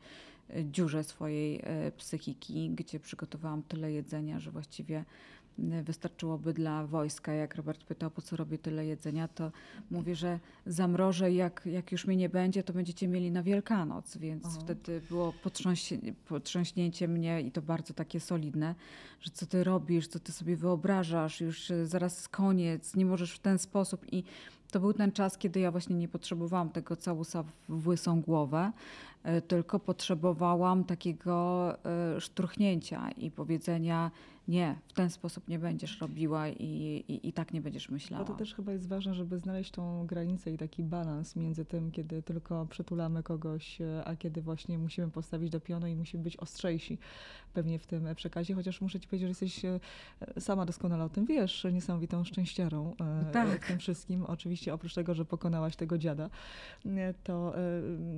[0.50, 5.04] e, dziurze swojej e, psychiki, gdzie przygotowałam tyle jedzenia, że właściwie e,
[5.84, 7.34] wystarczyłoby dla wojska.
[7.34, 9.52] Jak Robert pytał, po co robię tyle jedzenia, to
[9.92, 14.46] mówię, że zamrożę, jak, jak już mnie nie będzie, to będziecie mieli na Wielkanoc, więc
[14.48, 14.58] Aha.
[14.60, 15.34] wtedy było
[16.28, 18.76] potrząśnięcie mnie i to bardzo takie solidne,
[19.22, 23.40] że co ty robisz, co ty sobie wyobrażasz, już e, zaraz koniec, nie możesz w
[23.40, 24.24] ten sposób i
[24.72, 28.72] to był ten czas, kiedy ja właśnie nie potrzebowałam tego całusa w łysą głowę,
[29.24, 34.12] e, tylko potrzebowałam takiego e, szturchnięcia i powiedzenia
[34.48, 38.24] nie, w ten sposób nie będziesz robiła i, i, i tak nie będziesz myślała.
[38.26, 41.92] Bo to też chyba jest ważne, żeby znaleźć tą granicę i taki balans między tym,
[41.92, 46.38] kiedy tylko przytulamy kogoś, e, a kiedy właśnie musimy postawić do pionu i musimy być
[46.38, 46.98] ostrzejsi
[47.54, 48.56] pewnie w tym przekazie.
[48.56, 49.80] Chociaż muszę ci powiedzieć, że jesteś e,
[50.40, 53.66] sama doskonale o tym wiesz, niesamowitą szczęściarą e, Tak.
[53.66, 54.26] w tym wszystkim.
[54.26, 56.30] Oczywiście oprócz tego, że pokonałaś tego dziada,
[57.24, 57.54] to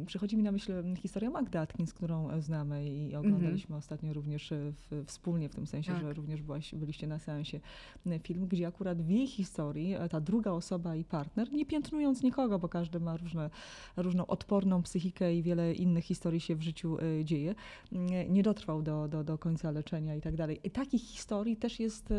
[0.05, 5.49] przychodzi mi na myśl historia Magda Atkins, którą znamy i oglądaliśmy ostatnio również w, wspólnie,
[5.49, 6.01] w tym sensie, Tak.
[6.01, 7.59] że również byłaś, byliście na seansie
[8.07, 12.23] e, film, gdzie akurat w jej historii e, ta druga osoba i partner, nie piętnując
[12.23, 13.49] nikogo, bo każdy ma różne,
[13.97, 17.55] różną odporną psychikę i wiele innych historii się w życiu e, dzieje,
[17.91, 20.59] nie, nie dotrwał do, do, do końca leczenia i tak dalej.
[20.63, 22.13] I takich historii też jest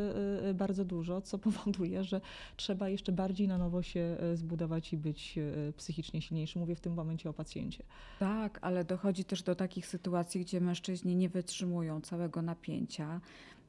[0.54, 2.20] bardzo dużo, co powoduje, że
[2.56, 5.38] trzeba jeszcze bardziej na nowo się zbudować i być
[5.76, 6.58] psychicznie silniejszy.
[6.58, 7.84] Mówię w tym momencie o pacjencie.
[8.18, 13.20] Tak, ale dochodzi też do takich sytuacji, gdzie mężczyźni nie wytrzymują całego napięcia.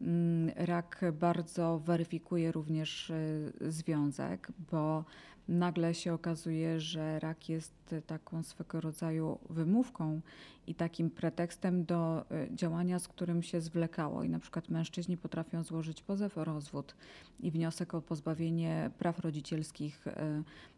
[0.01, 5.05] Mm, Rak bardzo weryfikuje również y, związek, bo
[5.51, 10.21] nagle się okazuje, że rak jest taką swego rodzaju wymówką
[10.67, 14.23] i takim pretekstem do y, działania, z którym się zwlekało.
[14.23, 16.95] I na przykład mężczyźni potrafią złożyć pozew o rozwód
[17.39, 20.07] i wniosek o pozbawienie praw rodzicielskich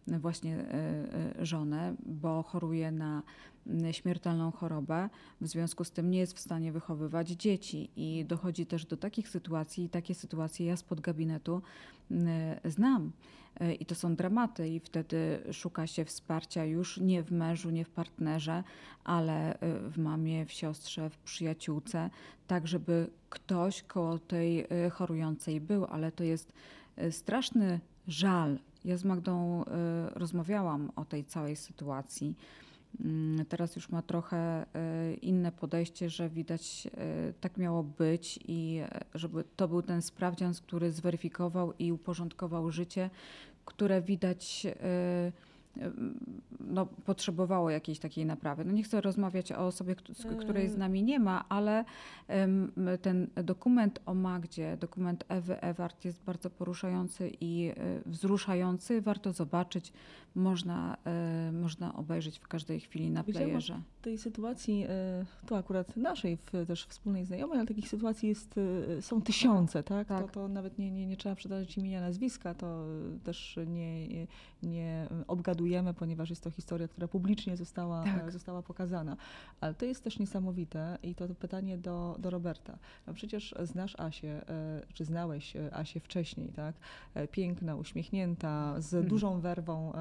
[0.09, 0.65] y, właśnie
[1.41, 3.23] y, żonę, bo choruje na
[3.91, 5.09] śmiertelną chorobę,
[5.41, 9.29] w związku z tym nie jest w stanie wychowywać dzieci i dochodzi też do takich
[9.29, 11.62] sytuacji i takie sytuacje ja spod gabinetu
[12.65, 13.12] znam.
[13.61, 17.85] Y, I to są dramaty, i wtedy szuka się wsparcia już nie w mężu, nie
[17.85, 18.63] w partnerze,
[19.03, 19.57] ale y,
[19.89, 22.09] w mamie, w siostrze, w przyjaciółce,
[22.47, 26.53] tak żeby ktoś koło tej y, chorującej był, ale to jest
[27.11, 28.59] straszny żal.
[28.85, 29.63] Ja z Magdą
[30.13, 32.35] rozmawiałam o tej całej sytuacji.
[33.01, 34.65] Mm, Teraz już ma trochę
[35.12, 36.88] y, inne podejście, że widać,
[37.29, 38.82] y, tak miało być i
[39.15, 43.10] y, żeby to był ten sprawdzian, który zweryfikował i uporządkował życie,
[43.65, 44.67] które widać
[46.60, 48.65] no, potrzebowało jakiejś takiej naprawy.
[48.65, 49.95] No nie chcę rozmawiać o osobie,
[50.39, 50.77] której z Yy.
[50.79, 51.86] nami nie ma, ale
[53.01, 57.73] ten dokument o Magdzie, dokument Ewy Ewart jest bardzo poruszający i e,
[58.06, 59.01] wzruszający.
[59.01, 59.93] Warto zobaczyć,
[60.36, 63.82] można, e, można obejrzeć w każdej chwili na playerze.
[64.02, 68.56] tej sytuacji, e, tu akurat naszej w, też wspólnej znajomej, ale takich sytuacji jest,
[68.98, 70.08] e, są tysiące, tak?
[70.08, 70.26] tak.
[70.26, 72.86] To, to nawet nie, nie, nie trzeba przydawać imienia, nazwiska, to
[73.24, 74.08] też nie,
[74.63, 78.32] nie, obgadujemy, ponieważ jest to historia, która publicznie została, Tak.
[78.32, 79.17] została pokazana.
[79.62, 82.78] Ale to jest też niesamowite i to, to pytanie do, do Roberta.
[83.08, 84.41] No przecież znasz Asię,
[84.93, 86.76] czy znałeś Asię wcześniej, tak?
[87.32, 89.10] Piękna, uśmiechnięta, z Mhm.
[89.10, 89.93] dużą werwą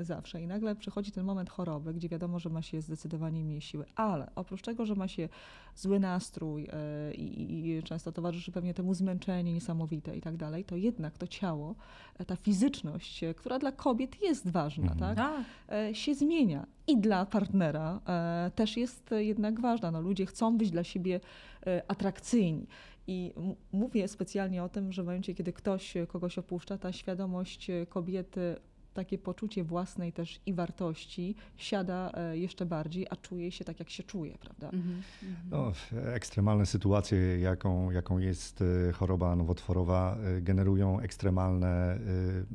[0.00, 3.84] zawsze i nagle przychodzi ten moment choroby, gdzie wiadomo, że ma się zdecydowanie mniej siły,
[3.96, 5.28] ale oprócz tego, że ma się
[5.74, 10.76] zły nastrój e, i, i często towarzyszy pewnie temu zmęczenie niesamowite i tak dalej, to
[10.76, 11.74] jednak to ciało,
[12.18, 15.00] e, ta fizyczność, e, która dla kobiet jest ważna, Mhm.
[15.00, 15.16] tak?
[15.16, 15.44] Tak.
[15.72, 19.90] e, się zmienia i dla partnera e, też jest e, jednak ważna.
[19.90, 21.20] No, ludzie chcą być dla siebie
[21.66, 22.66] e, atrakcyjni.
[23.06, 23.32] I
[23.72, 27.86] mówię specjalnie o tym, że w momencie, kiedy ktoś e, kogoś opuszcza, ta świadomość e,
[27.86, 28.56] kobiety,
[28.94, 33.90] takie poczucie własnej też i wartości siada e, jeszcze bardziej, a czuje się tak, jak
[33.90, 34.66] się czuje, prawda?
[34.66, 35.02] Mhm.
[35.22, 35.48] Mhm.
[35.50, 35.72] No,
[36.12, 41.98] ekstremalne sytuacje, jaką, jaką jest e, choroba nowotworowa, e, generują ekstremalne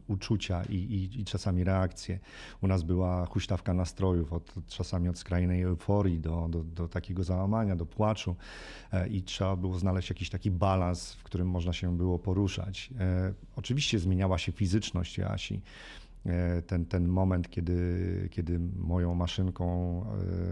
[0.07, 2.19] uczucia i, i, i czasami reakcje.
[2.61, 7.75] U nas była huśtawka nastrojów, od, czasami od skrajnej euforii do, do, do takiego załamania,
[7.75, 8.35] do płaczu
[9.09, 12.89] i trzeba było znaleźć jakiś taki balans, w którym można się było poruszać.
[13.55, 15.61] Oczywiście zmieniała się fizyczność Jasi.
[16.25, 20.05] E, ten, ten moment, kiedy, kiedy moją maszynką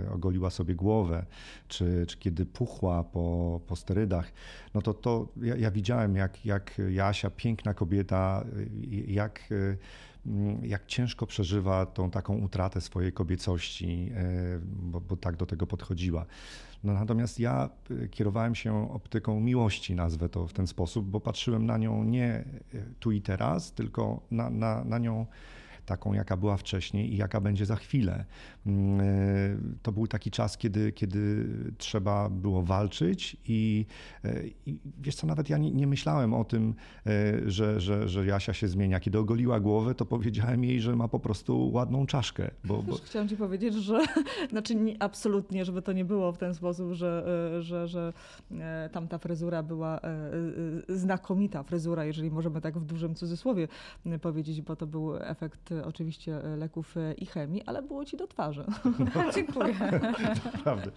[0.05, 1.25] e, ogoliła sobie głowę,
[1.67, 4.31] czy, czy kiedy puchła po, po sterydach,
[4.73, 9.49] no to, to ja, ja widziałem, jak, jak Jasia, piękna kobieta, e, jak,
[10.25, 14.11] mm, jak ciężko przeżywa tą taką utratę swojej kobiecości,
[14.65, 16.25] bo, bo tak do tego podchodziła.
[16.83, 17.69] No natomiast ja
[18.11, 22.43] kierowałem się optyką miłości, nazwę to w ten sposób, bo patrzyłem na nią nie
[22.99, 25.25] tu i teraz, tylko na, na, na nią
[25.87, 28.25] taką, jaka była wcześniej i jaka będzie za chwilę.
[28.65, 29.03] Mm, e,
[29.81, 31.47] To był taki czas, kiedy, kiedy
[31.77, 33.85] trzeba było walczyć i,
[34.23, 36.73] e, i wiesz co, nawet ja nie, nie myślałem o tym,
[37.05, 38.99] e, że, że, że Jasia się zmienia.
[38.99, 43.27] Kiedy ogoliła głowę, to powiedziałem jej, że ma po prostu ładną czaszkę, bo, bo Chciałam
[43.27, 43.99] ci powiedzieć, że
[44.51, 47.23] znaczy nie, absolutnie, żeby to nie było w ten sposób, że,
[47.59, 48.13] że, że
[48.91, 49.99] tamta fryzura była
[50.89, 53.67] znakomita fryzura, jeżeli możemy tak w dużym cudzysłowie
[54.21, 58.27] powiedzieć, bo to był efekt oczywiście e, leków e, i chemii, ale było ci do
[58.27, 58.65] twarzy.
[59.35, 59.73] Dziękuję.
[60.53, 60.91] Naprawdę.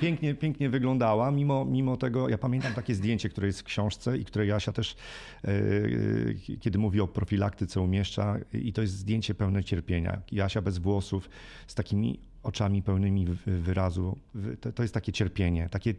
[0.00, 4.24] Pięknie, pięknie wyglądała, mimo, mimo tego, ja pamiętam takie zdjęcie, które jest w książce i
[4.24, 4.96] które Jasia też,
[5.44, 5.48] e,
[6.60, 10.22] kiedy mówi o profilaktyce, umieszcza i to jest zdjęcie pełne cierpienia.
[10.32, 11.30] Jasia bez włosów,
[11.66, 14.18] z takimi oczami pełnymi wy- wyrazu.
[14.34, 15.94] Wy- To, to jest takie cierpienie, takie,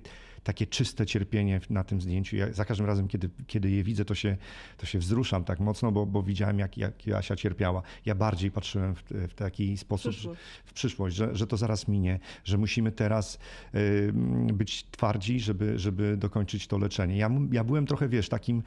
[0.45, 2.35] takie czyste cierpienie na tym zdjęciu.
[2.35, 4.37] Ja za każdym razem, kiedy, kiedy je widzę, to się,
[4.77, 7.81] to się wzruszam tak mocno, bo, bo widziałem, jak, jak Jasia cierpiała.
[8.05, 10.41] Ja bardziej patrzyłem w, w taki sposób, Przyszłość.
[10.65, 13.39] w przyszłość, że, że to zaraz minie, że musimy teraz
[13.75, 14.11] y,
[14.53, 17.17] być twardzi, żeby, żeby dokończyć to leczenie.
[17.17, 18.63] Ja, ja byłem trochę, wiesz, takim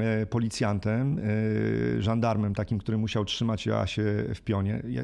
[0.00, 4.02] e, policjantem, y, żandarmem takim, który musiał trzymać Joasię
[4.34, 4.82] w pionie.
[4.88, 5.02] Ja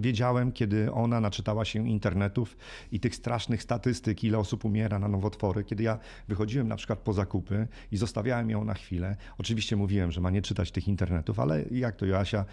[0.00, 2.56] wiedziałem, kiedy ona naczytała się internetów
[2.92, 7.12] i tych strasznych statystyk, ile osób umiera na nowotwory, kiedy ja wychodziłem na przykład po
[7.12, 9.16] zakupy i zostawiałem ją na chwilę.
[9.38, 12.44] Oczywiście mówiłem, że ma nie czytać tych internetów, ale jak to Joasia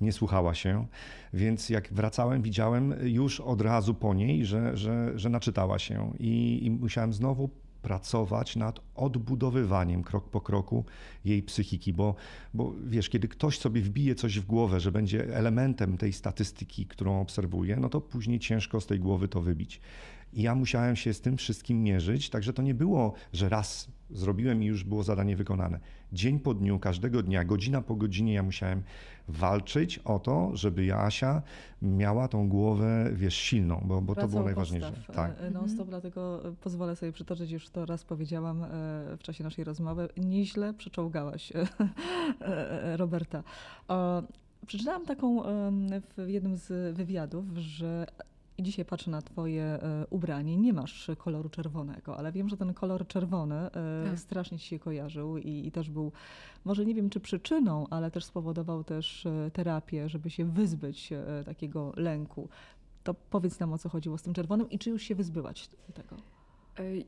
[0.00, 0.86] nie słuchała się,
[1.32, 6.60] więc jak wracałem, widziałem już od razu po niej, że, że, że naczytała się i,
[6.62, 7.50] i musiałem znowu
[7.82, 10.84] pracować nad odbudowywaniem krok po kroku
[11.24, 12.14] jej psychiki, bo,
[12.54, 17.20] bo wiesz, kiedy ktoś sobie wbije coś w głowę, że będzie elementem tej statystyki, którą
[17.20, 19.80] obserwuje, no to później ciężko z tej głowy to wybić.
[20.32, 24.62] I ja musiałem się z tym wszystkim mierzyć, także to nie było, że raz zrobiłem
[24.62, 25.80] i już było zadanie wykonane.
[26.12, 28.82] Dzień po dniu, każdego dnia, godzina po godzinie ja musiałem
[29.28, 31.42] walczyć o to, żeby Jasia
[31.82, 34.92] miała tą głowę, wiesz, silną, bo, bo to było najważniejsze.
[34.92, 35.36] podstaw, Tak.
[35.40, 38.68] e, Non-stop, dlatego e, pozwolę sobie przytoczyć, już to raz powiedziałam e,
[39.16, 41.66] w czasie naszej rozmowy, nieźle przeczołgałaś e,
[42.40, 43.42] e, Roberta.
[44.66, 45.42] Przeczytałam taką
[46.18, 48.06] w jednym z wywiadów, że
[48.58, 52.74] i dzisiaj patrzę na twoje e, ubranie, nie masz koloru czerwonego, ale wiem, że ten
[52.74, 53.70] kolor czerwony e,
[54.10, 54.18] Tak.
[54.18, 56.12] strasznie ci się kojarzył i, i też był,
[56.64, 61.10] może nie wiem czy przyczyną, ale też spowodował też e, terapię, żeby się wyzbyć
[61.44, 62.48] takiego lęku.
[63.04, 66.16] To powiedz nam o co chodziło z tym czerwonym i czy już się wyzbyłaś tego?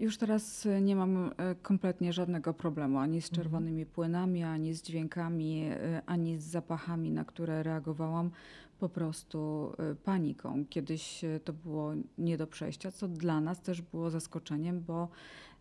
[0.01, 1.31] Już teraz nie mam
[1.63, 3.43] kompletnie żadnego problemu ani z Mhm.
[3.43, 5.71] czerwonymi płynami, ani z dźwiękami,
[6.07, 8.31] ani z zapachami, na które reagowałam.
[8.79, 10.65] Po prostu y, paniką.
[10.71, 15.09] Kiedyś y, to było nie do przejścia, co dla nas też było zaskoczeniem, bo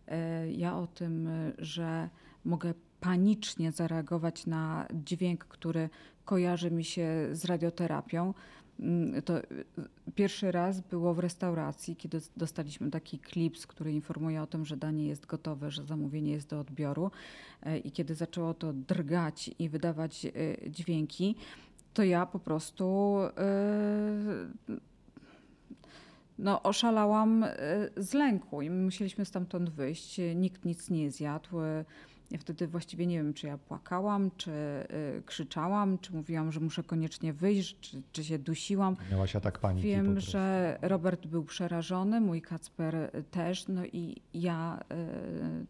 [0.08, 2.10] y, ja o tym, że
[2.46, 5.90] mogę panicznie zareagować na dźwięk, który
[6.26, 8.34] kojarzy mi się z radioterapią,
[8.80, 9.34] mm, to
[10.16, 15.08] pierwszy raz było w restauracji, kiedy dostaliśmy taki klips, który informuje o tym, że danie
[15.08, 17.12] jest gotowe, że zamówienie jest do odbioru.
[17.84, 20.28] I kiedy zaczęło to drgać i wydawać
[20.70, 21.36] dźwięki,
[21.94, 23.18] to ja po prostu
[24.68, 24.80] yy,
[26.40, 27.46] no, oszalałam
[27.96, 30.22] yy, z lęku i musieliśmy stamtąd wyjść.
[30.36, 31.58] Nikt nic nie zjadł.
[32.32, 36.84] Ja wtedy właściwie nie wiem, czy ja płakałam, czy yy, krzyczałam, czy mówiłam, że muszę
[36.84, 38.96] koniecznie wyjść, czy, czy się dusiłam.
[39.12, 39.88] Miałaś atak paniki.
[39.88, 44.80] Wiem, że Robert był przerażony, mój Kacper też, no i ja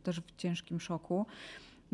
[0.04, 1.26] też w ciężkim szoku.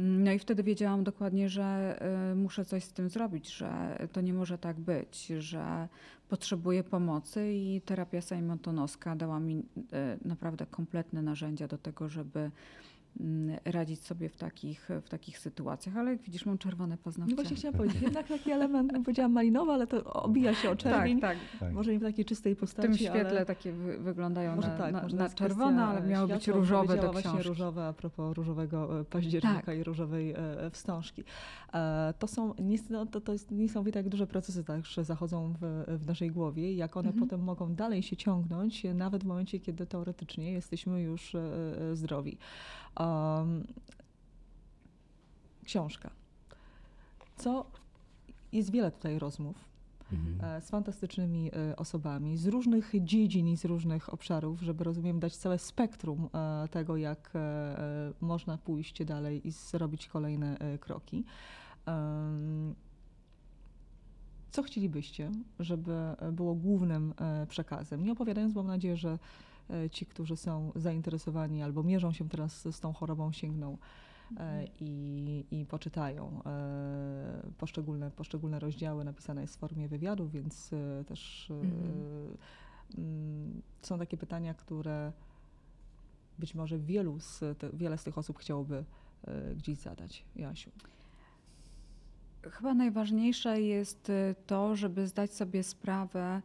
[0.01, 1.99] No i wtedy wiedziałam dokładnie, że
[2.31, 5.87] y, muszę coś z tym zrobić, że to nie może tak być, że
[6.29, 9.63] potrzebuję pomocy i terapia Simontonowska dała mi y,
[10.27, 12.51] naprawdę kompletne narzędzia do tego, żeby
[13.65, 17.35] radzić sobie w takich, w takich sytuacjach, ale jak widzisz, mam czerwone paznokcie.
[17.35, 20.75] No właśnie chciałam powiedzieć, jednak taki element, no powiedziałam malinowa, ale to obija się o
[20.75, 21.19] czerwień.
[21.19, 21.73] Tak, tak.
[21.73, 23.45] Może nie w takiej czystej postaci, W tym świetle ale...
[23.45, 27.21] takie wyglądają może na, tak, na, na czerwone, ale miało być różowe do książki.
[27.21, 29.77] właśnie różowe a propos różowego e, października tak.
[29.77, 31.23] i różowej e, wstążki.
[31.73, 32.53] E, to są,
[32.89, 36.97] no, to, to jest niesamowite, jak duże procesy także zachodzą w, w naszej głowie, jak
[36.97, 37.27] one mhm.
[37.27, 41.35] potem mogą dalej się ciągnąć, nawet w momencie, kiedy teoretycznie jesteśmy już
[41.93, 42.37] zdrowi.
[42.99, 43.67] Um,
[45.63, 46.09] książka.
[47.37, 47.65] Co
[48.51, 49.69] jest wiele tutaj rozmów
[50.13, 50.55] mhm.
[50.57, 55.35] E, z fantastycznymi e, osobami z różnych dziedzin i z różnych obszarów, żeby rozumiem dać
[55.35, 57.33] całe spektrum e, tego, jak
[58.21, 61.23] można pójść dalej i zrobić kolejne kroki.
[64.51, 65.95] Co chcielibyście, żeby
[66.31, 67.13] było głównym
[67.49, 68.03] przekazem?
[68.03, 69.19] Nie opowiadając, mam nadzieję, że
[69.91, 73.77] ci, którzy są zainteresowani albo mierzą się teraz z tą chorobą, sięgną e,
[74.29, 74.67] mhm.
[74.79, 79.03] i, i poczytają e, poszczególne, poszczególne rozdziały.
[79.03, 80.71] Napisane jest w formie wywiadu, więc
[81.07, 82.37] też mhm.
[83.81, 85.11] Są takie pytania, które
[86.39, 88.83] być może wielu z te, wiele z tych osób chciałoby
[89.57, 90.25] gdzieś zadać.
[90.35, 90.71] Jasiu.
[92.51, 94.11] Chyba najważniejsze jest
[94.47, 96.41] to, żeby zdać sobie sprawę,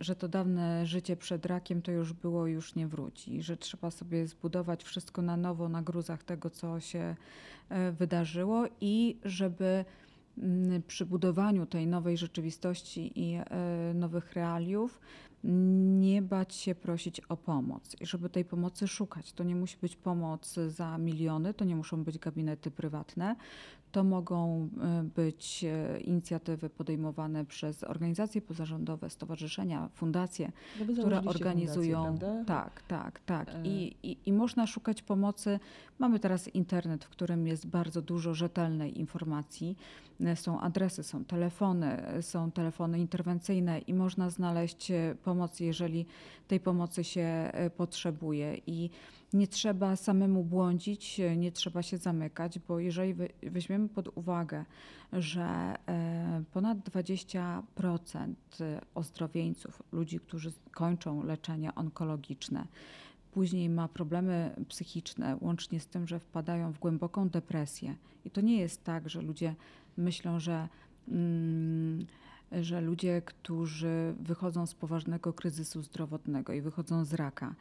[0.00, 4.26] że to dawne życie przed rakiem to już było, już nie wróci, że trzeba sobie
[4.26, 7.16] zbudować wszystko na nowo na gruzach tego, co się
[7.68, 9.84] e, wydarzyło i żeby
[10.38, 13.44] mm, przy budowaniu tej nowej rzeczywistości i e,
[13.94, 15.00] nowych realiów
[15.44, 19.32] nie bać się prosić o pomoc i żeby tej pomocy szukać.
[19.32, 23.36] To nie musi być pomoc za miliony, to nie muszą być gabinety prywatne,
[23.92, 32.18] to mogą e, być e, inicjatywy podejmowane przez organizacje pozarządowe, stowarzyszenia, fundacje, no które organizują.
[32.46, 33.54] tak, tak, tak.
[33.54, 33.62] E.
[33.64, 35.60] I, i, I można szukać pomocy.
[35.98, 39.76] Mamy teraz internet, w którym jest bardzo dużo rzetelnej informacji.
[40.34, 44.92] Są adresy, są telefony, są telefony interwencyjne i można znaleźć
[45.24, 46.06] pomoc, jeżeli
[46.48, 48.60] tej pomocy się potrzebuje.
[48.66, 48.90] I
[49.32, 54.64] nie trzeba samemu błądzić, nie trzeba się zamykać, bo jeżeli weźmiemy pod uwagę,
[55.12, 58.34] że e, ponad 20%
[58.94, 62.66] ozdrowieńców, ludzi, którzy kończą leczenie onkologiczne,
[63.32, 67.94] później ma problemy psychiczne, łącznie z tym, że wpadają w głęboką depresję.
[68.24, 69.54] I to nie jest tak, że ludzie
[69.96, 70.68] myślą, że.
[71.08, 72.06] Mm,
[72.52, 77.54] że ludzie, którzy wychodzą z poważnego kryzysu zdrowotnego i wychodzą z raka,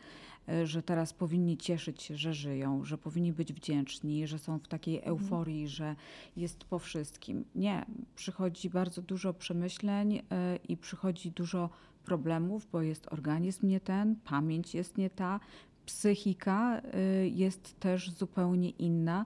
[0.64, 4.96] że teraz powinni cieszyć się, że żyją, że powinni być wdzięczni, że są w takiej
[4.96, 5.12] mhm.
[5.14, 5.96] euforii, że
[6.38, 7.46] jest po wszystkim.
[7.56, 11.70] Nie, przychodzi bardzo dużo przemyśleń e, i przychodzi dużo
[12.08, 15.40] problemów, bo jest organizm nie ten, pamięć jest nie ta,
[15.86, 19.26] psychika e, jest też zupełnie inna,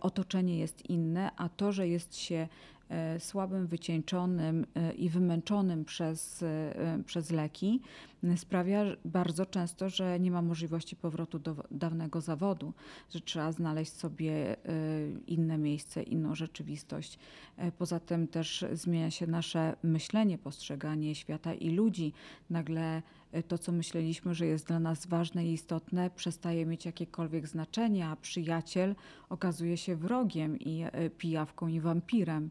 [0.00, 2.48] otoczenie jest inne, a to, że jest się
[3.18, 7.80] słabym, wycieńczonym e, i wymęczonym przez, e, przez leki
[8.36, 12.72] sprawia bardzo często, że nie ma możliwości powrotu do dawnego zawodu,
[13.10, 14.56] że trzeba znaleźć sobie
[15.26, 17.18] inne miejsce, inną rzeczywistość.
[17.78, 22.12] Poza tym też zmienia się nasze myślenie, postrzeganie świata i ludzi.
[22.50, 23.02] Nagle
[23.48, 28.16] to, co myśleliśmy, że jest dla nas ważne i istotne, przestaje mieć jakiekolwiek znaczenie, a
[28.16, 28.94] przyjaciel
[29.28, 30.84] okazuje się wrogiem i
[31.18, 32.50] pijawką i wampirem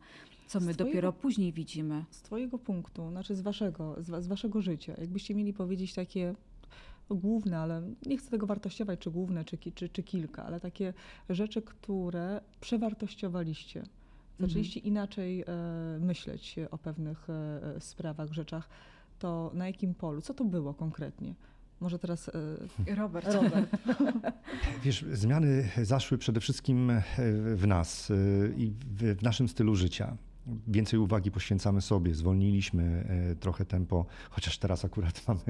[0.49, 2.05] co my twojego, dopiero później widzimy.
[2.09, 6.35] Z Twojego punktu, znaczy z Waszego, z, z Waszego życia, jakbyście mieli powiedzieć takie
[7.09, 10.93] główne, ale nie chcę tego wartościować, czy główne, czy, czy, czy kilka, ale takie
[11.29, 13.83] rzeczy, które przewartościowaliście
[14.39, 15.45] zaczęliście inaczej e,
[15.99, 18.69] myśleć o pewnych e, sprawach, rzeczach,
[19.19, 20.21] to na jakim polu?
[20.21, 21.33] Co to było konkretnie?
[21.79, 22.29] Może teraz
[22.87, 23.33] e, Robert.
[23.33, 23.77] Robert.
[24.83, 27.03] Wiesz, zmiany zaszły przede wszystkim e,
[27.55, 28.15] w nas e,
[28.57, 30.17] i w w naszym stylu życia.
[30.67, 35.41] Więcej uwagi poświęcamy sobie, zwolniliśmy e, trochę tempo, chociaż teraz akurat mamy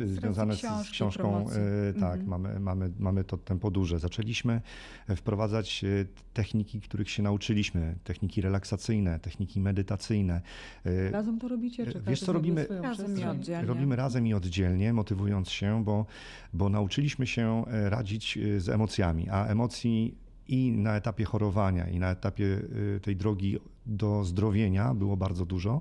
[0.00, 1.58] e, związane z, książką, promocji.
[1.90, 2.26] e, tak, Mhm.
[2.28, 3.98] mamy, mamy, mamy to tempo duże.
[3.98, 4.60] Zaczęliśmy
[5.16, 5.84] wprowadzać
[6.34, 10.40] techniki, których się nauczyliśmy, techniki relaksacyjne, techniki medytacyjne.
[11.10, 11.86] Razem to robicie?
[11.86, 12.66] Czy Wiesz, co robimy?
[12.82, 13.68] Razem i oddzielnie.
[13.68, 16.06] Robimy razem i oddzielnie, motywując się, bo,
[16.52, 20.14] bo nauczyliśmy się radzić z emocjami, a emocji
[20.48, 22.60] i na etapie chorowania, i na etapie
[22.96, 25.80] e, tej drogi do zdrowienia było bardzo dużo,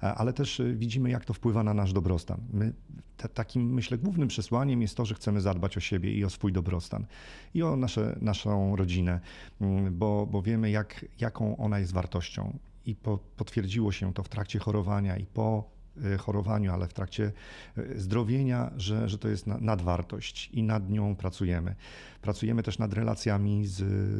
[0.00, 2.40] a- ale też e, widzimy, jak to wpływa na nasz dobrostan.
[2.52, 2.72] My,
[3.16, 6.52] ta- takim, myślę, głównym przesłaniem jest to, że chcemy zadbać o siebie i o swój
[6.52, 7.06] dobrostan
[7.54, 9.20] i o nasze, naszą rodzinę,
[9.60, 12.58] mm, bo, bo wiemy, jak, jaką ona jest wartością.
[12.86, 15.77] I po, potwierdziło się to w trakcie chorowania i po e,
[16.18, 17.32] chorowaniu, ale w trakcie
[17.76, 21.74] e, zdrowienia, że, że to jest na- nadwartość i nad nią pracujemy.
[22.22, 23.76] Pracujemy też nad relacjami z,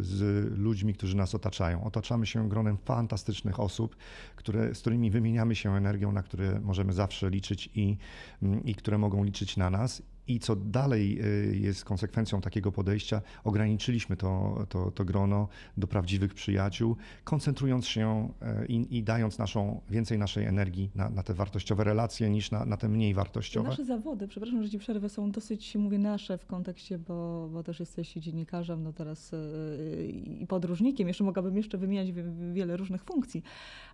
[0.07, 0.22] z
[0.59, 1.85] ludźmi, którzy nas otaczają.
[1.85, 3.97] Otaczamy się gronem fantastycznych osób,
[4.37, 7.97] które, z którymi wymieniamy się energią, na które możemy zawsze liczyć i,
[8.43, 10.03] mm, i które mogą liczyć na nas.
[10.29, 11.18] I co dalej
[11.53, 18.29] y, jest konsekwencją takiego podejścia, ograniczyliśmy to, to, to grono do prawdziwych przyjaciół, koncentrując się
[18.62, 22.64] y, i, i dając naszą, więcej naszej energii na, na te wartościowe relacje niż na,
[22.64, 23.68] na te mniej wartościowe.
[23.68, 27.81] Nasze zawody, przepraszam, że ci przerwę, są dosyć, mówię nasze w kontekście, bo, bo też
[27.81, 30.07] jesteś dziennikarzem, no teraz yy,
[30.41, 33.43] i podróżnikiem, jeszcze mogłabym jeszcze wymieniać wie- wiele różnych funkcji,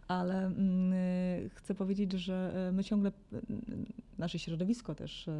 [0.08, 0.92] ale mm,
[1.42, 3.40] yy, chcę powiedzieć, że yy, my ciągle, yy,
[4.18, 5.30] nasze środowisko też,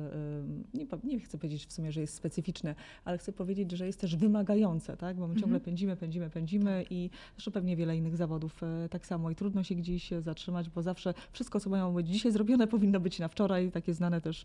[0.75, 4.17] nie, nie chcę powiedzieć w sumie, że jest specyficzne, ale chcę powiedzieć, że jest też
[4.17, 5.17] wymagające, tak?
[5.17, 5.61] bo my ciągle Mhm.
[5.61, 8.61] pędzimy, pędzimy, pędzimy i zresztą pewnie wiele innych zawodów
[8.91, 12.67] tak samo i trudno się gdzieś zatrzymać, bo zawsze wszystko, co mają być dzisiaj zrobione,
[12.77, 13.71] powinno być na wczoraj.
[13.71, 14.45] Takie znane też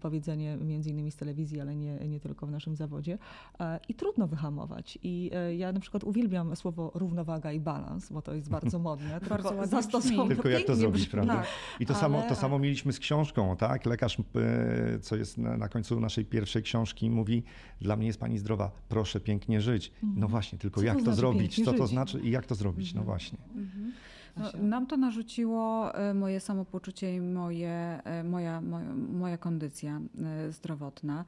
[0.00, 3.18] powiedzenie między innymi z telewizji, ale nie, nie tylko w naszym zawodzie.
[3.60, 4.98] E, I trudno wyhamować.
[5.02, 9.28] I e, ja na przykład uwielbiam słowo równowaga i balans, bo to jest bardzo modne.
[9.28, 10.28] Bardzo tylko ładnie zastosować- brzmi.
[10.28, 11.12] Tylko jak to zrobić, brzmi.
[11.12, 11.34] prawda?
[11.36, 11.46] Tak.
[11.80, 13.86] I to, samo, Ale- to samo mieliśmy z książką, tak?
[13.86, 17.42] Lekarz, e, co jest na, na końcu naszej pierwszej książki, mówi:
[17.80, 19.92] Dla mnie jest pani zdrowa, proszę pięknie żyć.
[20.02, 21.64] No właśnie, tylko Co jak to, znaczy zrobić?
[21.64, 22.94] Co to znaczy i jak to zrobić?
[22.94, 23.06] No Mhm.
[23.06, 23.38] właśnie.
[23.54, 23.92] Mhm.
[24.36, 30.52] No, nam to narzuciło e, moje samopoczucie i moje, e, moja, moja, moja kondycja e,
[30.52, 31.24] zdrowotna.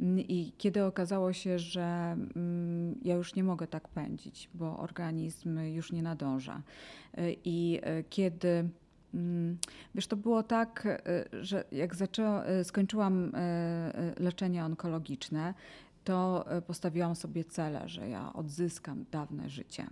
[0.00, 5.58] Mm, I kiedy okazało się, że mm, ja już nie mogę tak pędzić, bo organizm
[5.58, 6.62] już nie nadąża.
[7.44, 7.80] I
[8.10, 8.68] kiedy
[9.14, 9.58] mm,
[9.94, 11.00] Wiesz, to było tak,
[11.40, 13.32] że jak zaczęła, skończyłam
[14.20, 15.54] leczenie onkologiczne,
[16.04, 19.86] to postawiłam sobie cele, że ja odzyskam dawne życie,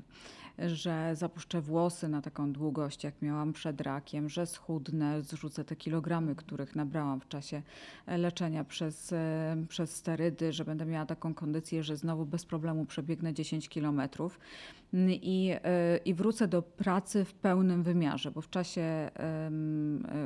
[0.58, 6.34] że zapuszczę włosy na taką długość, jak miałam przed rakiem, że schudnę, zrzucę te kilogramy,
[6.34, 7.62] których nabrałam w czasie
[8.06, 12.86] e, leczenia przez, e, przez sterydy, że będę miała taką kondycję, że znowu bez problemu
[12.86, 14.38] przebiegnę 10 kilometrów
[15.22, 19.10] i, e, i wrócę do pracy w pełnym wymiarze, bo w czasie e,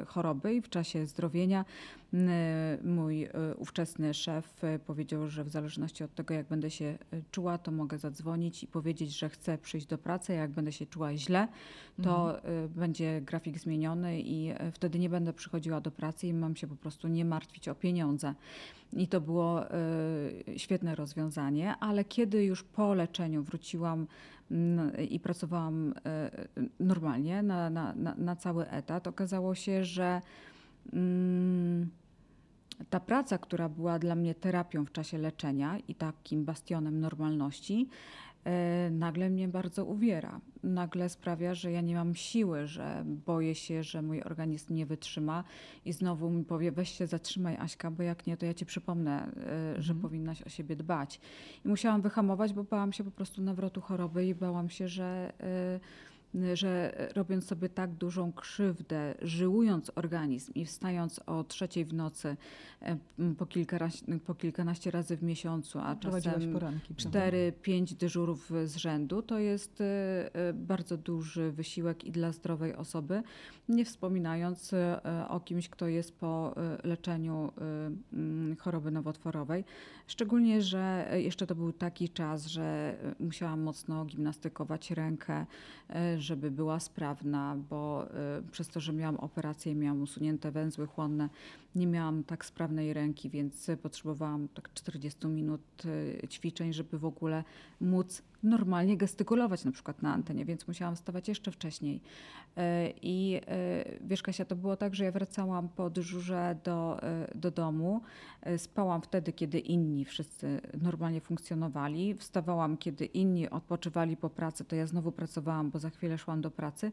[0.07, 1.65] choroby i w czasie zdrowienia
[2.13, 2.29] m,
[2.85, 6.99] mój ówczesny szef powiedział, że w zależności od tego, jak będę się
[7.31, 10.33] czuła, to mogę zadzwonić i powiedzieć, że chcę przyjść do pracy.
[10.33, 11.49] Jak będę się czuła źle,
[12.03, 16.67] to e, będzie grafik zmieniony i wtedy nie będę przychodziła do pracy i mam się
[16.67, 18.35] po prostu nie martwić o pieniądze.
[18.93, 19.65] I to było
[20.57, 24.07] świetne rozwiązanie, ale kiedy już po leczeniu wróciłam
[25.09, 26.31] i pracowałam e,
[26.81, 30.21] normalnie na, na, na, na cały etat, okazało się, że
[30.93, 31.91] mm,
[32.91, 37.89] ta praca, która była dla mnie terapią w czasie leczenia i takim bastionem normalności,
[38.45, 40.41] e, nagle mnie bardzo uwiera.
[40.63, 45.45] Nagle sprawia, że ja nie mam siły, że boję się, że mój organizm nie wytrzyma
[45.85, 49.23] i znowu mi powie: weź się zatrzymaj, Aśka, bo jak nie, to ja ci przypomnę,
[49.23, 50.01] e, że Mhm.
[50.01, 51.21] powinnaś o siebie dbać.
[51.65, 55.33] I musiałam wyhamować, bo bałam się po prostu nawrotu choroby i bałam się, że.
[55.41, 55.81] e,
[56.55, 62.37] że robiąc sobie tak dużą krzywdę, żyłując organizm i wstając o trzeciej w nocy
[63.39, 66.95] po, kilkanaście, po kilkanaście razy w miesiącu, a czasem poranki.
[66.95, 73.23] cztery, pięć dyżurów z rzędu, to jest e, bardzo duży wysiłek i dla zdrowej osoby,
[73.69, 77.53] nie wspominając e, o kimś, kto jest po e, leczeniu
[78.59, 79.65] choroby nowotworowej.
[80.07, 85.47] Szczególnie, że jeszcze to był taki czas, że musiałam mocno gimnastykować rękę,
[86.19, 91.29] żeby była sprawna, bo e, przez to, że miałam operację, miałam usunięte węzły chłonne,
[91.77, 95.61] nie miałam tak sprawnej ręki, więc potrzebowałam tak 40 minut
[96.25, 97.45] e, ćwiczeń, żeby w ogóle
[97.81, 102.01] móc normalnie gestykulować na przykład na antenie, więc musiałam wstawać jeszcze wcześniej.
[102.57, 103.41] E, I
[104.01, 107.01] wiesz Kasia, to było tak, że ja wracałam po dyżurze do,
[107.35, 108.01] do domu,
[108.57, 114.87] spałam wtedy, kiedy inni wszyscy normalnie funkcjonowali, wstawałam, kiedy inni odpoczywali po pracy, to ja
[114.87, 116.93] znowu pracowałam, bo za chwilę szłam do pracy.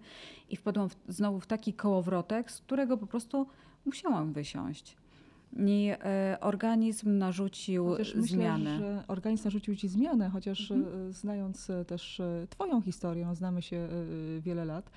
[0.49, 3.47] I wpadłam w, znowu w taki kołowrotek, z którego po prostu
[3.85, 4.97] musiałam wysiąść.
[5.57, 8.73] I e, organizm narzucił chociaż zmiany.
[8.73, 11.09] Myślę, że organizm narzucił ci zmianę, chociaż mhm.
[11.09, 13.87] E, znając e, też Twoją historię, no, znamy się
[14.39, 14.91] wiele lat,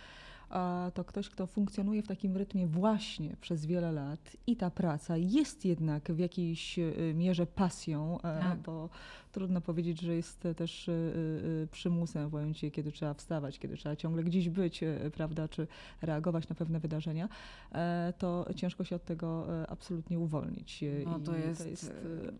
[0.51, 5.17] a to ktoś, kto funkcjonuje w takim rytmie właśnie przez wiele lat i ta praca
[5.17, 6.79] jest jednak w jakiejś
[7.15, 8.59] mierze pasją, tak.
[8.59, 8.89] bo
[9.37, 13.97] trudno powiedzieć, że jest też y, y, przymusem w momencie, kiedy trzeba wstawać, kiedy trzeba
[13.97, 15.67] ciągle gdzieś być, y, prawda, czy
[16.03, 17.29] reagować na pewne wydarzenia,
[17.73, 20.85] e, to ciężko się od tego e, absolutnie uwolnić.
[21.05, 21.93] No to jest, to jest,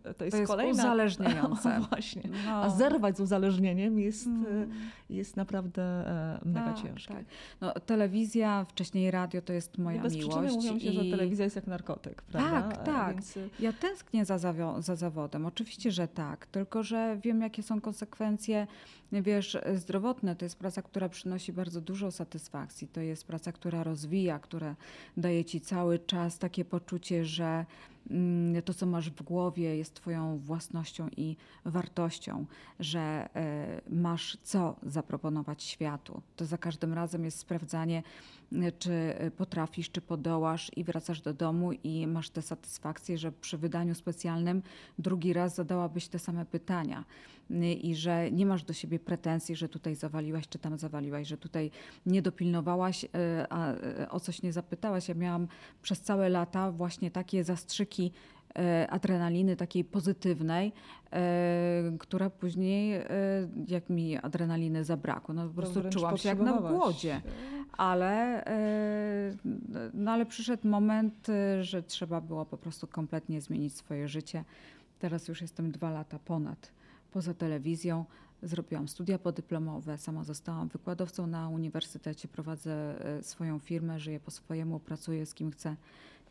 [0.03, 0.73] to jest, to jest kolejna...
[0.73, 1.81] uzależniające.
[1.91, 2.23] Właśnie.
[2.47, 2.53] No.
[2.53, 4.71] A zerwać z uzależnieniem jest, mm.
[5.11, 7.15] jest naprawdę e, mega tak, ciężkie.
[7.15, 7.25] Tak.
[7.61, 10.39] No, telewizja, wcześniej radio to jest moja no bez miłość.
[10.39, 10.95] Bez mówią się, i...
[10.95, 12.63] że telewizja jest jak narkotyk, prawda?
[12.63, 13.15] Tak, tak.
[13.15, 13.39] Więc...
[13.61, 14.39] Ja tęsknię za,
[14.79, 15.47] za zawodem.
[15.47, 16.47] Oczywiście, że tak.
[16.47, 18.67] Tylko, że wiem, jakie są konsekwencje,
[19.13, 20.37] wiesz, zdrowotne.
[20.37, 22.89] To jest praca, która przynosi bardzo dużo satysfakcji.
[22.89, 24.77] To jest praca, która rozwija, która
[25.17, 27.67] daje ci cały czas takie poczucie, że
[28.65, 32.47] to, co masz w głowie, jest Twoją własnością i wartością,
[32.81, 36.23] że e, masz co zaproponować światu.
[36.37, 38.03] To za każdym razem jest sprawdzanie,
[38.79, 43.95] czy potrafisz, czy podołasz i wracasz do domu i masz tę satysfakcję, że przy wydaniu
[43.95, 44.63] specjalnym
[44.99, 47.05] drugi raz zadałabyś te same pytania
[47.83, 51.71] i że nie masz do siebie pretensji, że tutaj zawaliłaś, czy tam zawaliłaś, że tutaj
[52.07, 55.09] nie dopilnowałaś, e, a e, o coś nie zapytałaś.
[55.09, 55.49] Ja miałam
[55.83, 58.13] przez całe lata właśnie takie zastrzyki
[58.59, 60.73] E, adrenaliny takiej pozytywnej,
[61.99, 63.01] która później,
[63.69, 67.21] jak mi adrenaliny zabrakło, no po prostu czułam się jak na głodzie.
[67.77, 68.45] Ale,
[69.95, 71.27] no ale przyszedł moment,
[71.61, 74.45] że trzeba było po prostu kompletnie zmienić swoje życie.
[74.99, 76.73] Teraz już jestem dwa lata ponad
[77.13, 78.05] poza telewizją.
[78.43, 85.27] Zrobiłam studia podyplomowe, sama zostałam wykładowcą na uniwersytecie, prowadzę swoją firmę, żyję po swojemu, pracuję
[85.27, 85.77] z kim chcę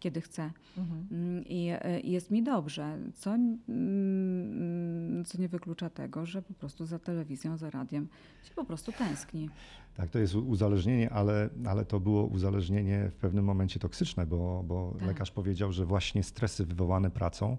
[0.05, 0.51] kiedy chcę.
[0.77, 1.07] Mhm.
[1.11, 6.53] Mm, I, e, I, jest mi dobrze, co, mm, co nie wyklucza tego, że po
[6.53, 8.07] prostu za telewizją, za radiem
[8.43, 9.49] się po prostu tęskni.
[9.95, 14.93] Tak, to jest uzależnienie, ale, ale to było uzależnienie w pewnym momencie toksyczne, bo, bo
[14.99, 15.07] tak.
[15.07, 17.57] lekarz powiedział, że właśnie stresy wywołane pracą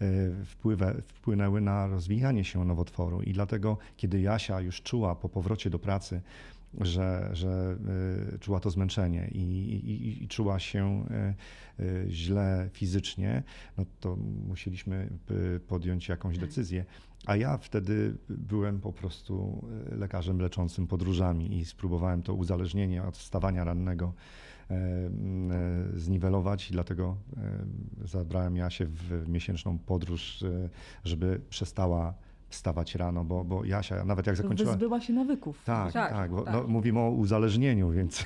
[0.00, 3.22] e, wpływa, wpłynęły na rozwijanie się nowotworu.
[3.22, 6.20] I dlatego, kiedy Jasia już czuła po powrocie do pracy,
[6.80, 7.78] że, że
[8.34, 11.04] y, czuła to zmęczenie i, i, i, czuła się
[11.78, 13.42] y, y, źle fizycznie,
[13.78, 14.16] no to
[14.48, 15.08] musieliśmy
[15.68, 16.44] podjąć jakąś tak.
[16.44, 16.84] decyzję.
[17.26, 23.64] A ja wtedy byłem po prostu lekarzem leczącym podróżami i spróbowałem to uzależnienie od wstawania
[23.64, 24.14] rannego
[25.94, 27.16] zniwelować i dlatego
[28.04, 30.44] zabrałem ja się w miesięczną podróż,
[31.04, 32.14] żeby przestała
[32.48, 34.70] wstawać rano, bo, bo Jasia, nawet jak zakończyła...
[34.70, 35.64] Wyzbyła się nawyków.
[35.64, 36.54] Tak, tak, tak, bo, tak.
[36.54, 38.24] No, mówimy o uzależnieniu, więc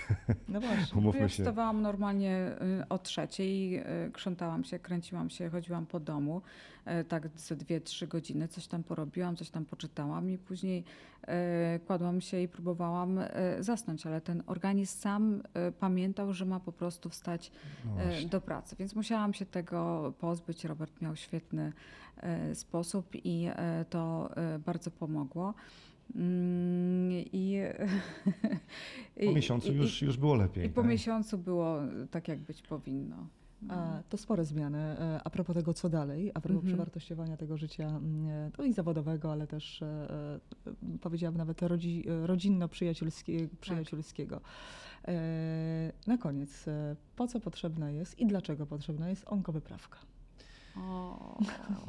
[0.49, 0.99] no właśnie.
[0.99, 1.43] umówmy ja się.
[1.43, 6.43] wstawałam normalnie y, o trzeciej, y, krzątałam się, kręciłam się, chodziłam po domu,
[7.09, 10.85] tak ze dwie, trzy godziny, coś tam porobiłam, coś tam poczytałam i później
[11.87, 13.21] kładłam się i próbowałam
[13.61, 15.43] zasnąć, ale ten organizm sam
[15.81, 17.53] pamiętał, że ma po prostu wstać
[17.85, 20.65] no do pracy, więc musiałam się tego pozbyć.
[20.65, 21.73] Robert miał świetny
[22.23, 25.55] E, sposób i e, to e, bardzo pomogło.
[26.15, 27.61] Mm, I,
[29.27, 30.67] po miesiącu i, już, już było lepiej.
[30.67, 30.91] I po tak?
[30.91, 31.79] miesiącu było
[32.11, 33.27] tak, jak być powinno.
[33.69, 34.97] A, to spore zmiany.
[35.25, 36.67] A propos tego, co dalej, a propos -hmm.
[36.67, 39.85] przewartościowania tego życia mm, to i zawodowego, ale też
[41.01, 44.41] powiedziałabym nawet rodzi, rodzinno-przyjacielskiego.
[44.41, 45.13] Tak.
[46.07, 46.65] Na koniec,
[47.17, 49.99] po co potrzebna jest i dlaczego potrzebna jest onkowyprawka?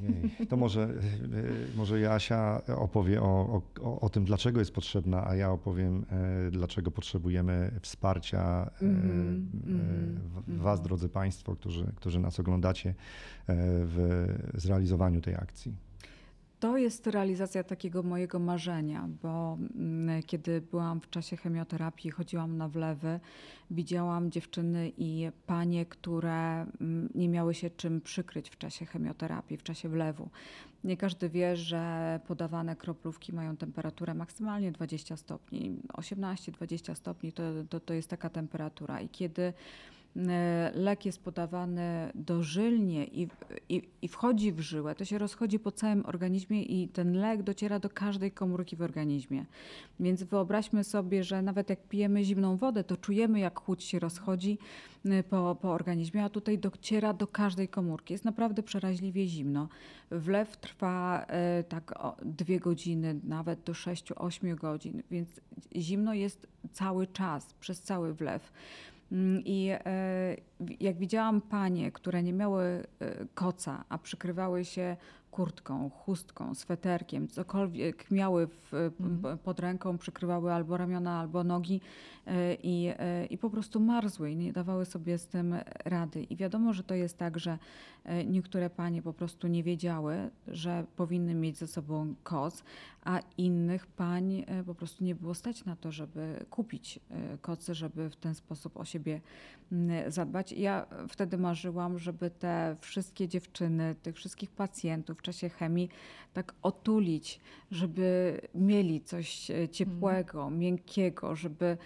[0.02, 5.36] Jej, to może, e, może Jasia opowie o, o, o tym, dlaczego jest potrzebna, a
[5.36, 6.06] ja opowiem,
[6.48, 9.50] e, dlaczego potrzebujemy wsparcia mm
[10.48, 10.88] -hmm, Was, mm.
[10.88, 12.96] drodzy Państwo, którzy, którzy nas oglądacie
[13.48, 15.91] w zrealizowaniu tej akcji.
[16.62, 22.70] To jest realizacja takiego mojego marzenia, bo mm, kiedy byłam w czasie chemioterapii, chodziłam na
[22.70, 23.20] wlewy,
[23.72, 29.64] widziałam dziewczyny i panie, które mm, nie miały się czym przykryć w czasie chemioterapii, w
[29.64, 30.30] czasie wlewu.
[30.84, 35.76] Nie każdy wie, że podawane kroplówki mają temperaturę maksymalnie 20 stopni.
[35.94, 39.02] 18-20 stopni to, to, to jest taka temperatura.
[39.02, 39.54] I kiedy
[40.74, 43.28] lek jest podawany dożylnie i,
[43.70, 47.80] i, i wchodzi w żyłę, to się rozchodzi po całym organizmie i ten lek dociera
[47.80, 49.46] do każdej komórki w organizmie.
[50.00, 54.58] Więc wyobraźmy sobie, że nawet jak pijemy zimną wodę, to czujemy jak chłódź się rozchodzi
[55.30, 58.14] po, po organizmie, a tutaj dociera do każdej komórki.
[58.14, 59.70] Jest naprawdę przeraźliwie zimno.
[60.12, 61.26] Wlew trwa
[61.70, 61.94] tak
[62.26, 65.42] dwie godziny, nawet do 6-8 godzin, więc
[65.76, 68.52] zimno jest cały czas, przez cały wlew.
[69.12, 70.36] Mm, I e,
[70.80, 74.98] jak widziałam panie, które nie miały e, koca, a przykrywały się
[75.32, 79.38] kurtką, chustką, sweterkiem, cokolwiek miały w, mhm.
[79.38, 81.82] pod ręką, przykrywały albo ramiona, albo nogi
[82.28, 82.94] e, i,
[83.30, 85.56] i po prostu marzły i nie dawały sobie z tym
[85.86, 86.24] rady.
[86.24, 87.58] I wiadomo, że to jest tak, że
[88.26, 92.64] niektóre panie po prostu nie wiedziały, że powinny mieć ze sobą koc,
[93.04, 97.76] a innych pań e, po prostu nie było stać na to, żeby kupić e, koce,
[97.76, 99.22] żeby w ten sposób o siebie
[100.08, 100.52] zadbać.
[100.52, 105.90] Ja wtedy marzyłam, żeby te wszystkie dziewczyny, tych wszystkich pacjentów w czasie chemii
[106.34, 107.40] tak otulić,
[107.72, 111.78] żeby mieli coś e, ciepłego, miękkiego, żeby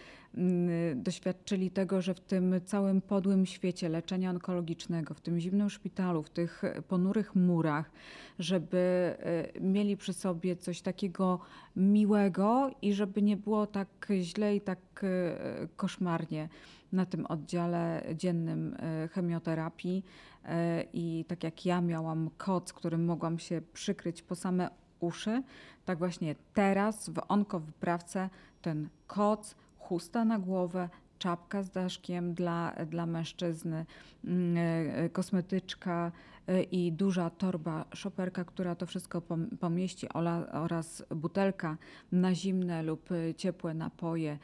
[0.96, 6.30] doświadczyli tego, że w tym całym podłym świecie leczenia onkologicznego, w tym zimnym szpitalu, w
[6.30, 7.92] tych ponurych murach,
[8.40, 11.40] żeby e, mieli przy sobie coś takiego
[11.76, 16.50] miłego i żeby nie było tak źle i tak e, koszmarnie
[16.92, 20.04] na tym oddziale dziennym e, chemioterapii.
[20.94, 24.70] I tak jak ja miałam koc, którym mogłam się przykryć po same
[25.00, 25.44] uszy,
[25.86, 28.30] tak właśnie teraz w onkowyprawce
[28.62, 29.56] ten koc,
[29.90, 33.86] chusta na głowę, czapka z daszkiem dla, dla mężczyzny,
[34.26, 36.12] mm, e, kosmetyczka
[36.48, 39.22] e, i duża torba szoperka, która to wszystko
[39.60, 40.10] pomieści
[40.52, 41.78] oraz butelka
[42.12, 44.38] na zimne lub ciepłe napoje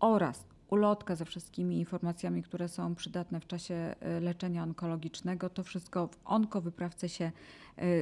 [0.00, 5.50] oraz ulotka ze wszystkimi informacjami, które są przydatne w czasie e, leczenia onkologicznego.
[5.50, 7.32] To wszystko w onkowyprawce się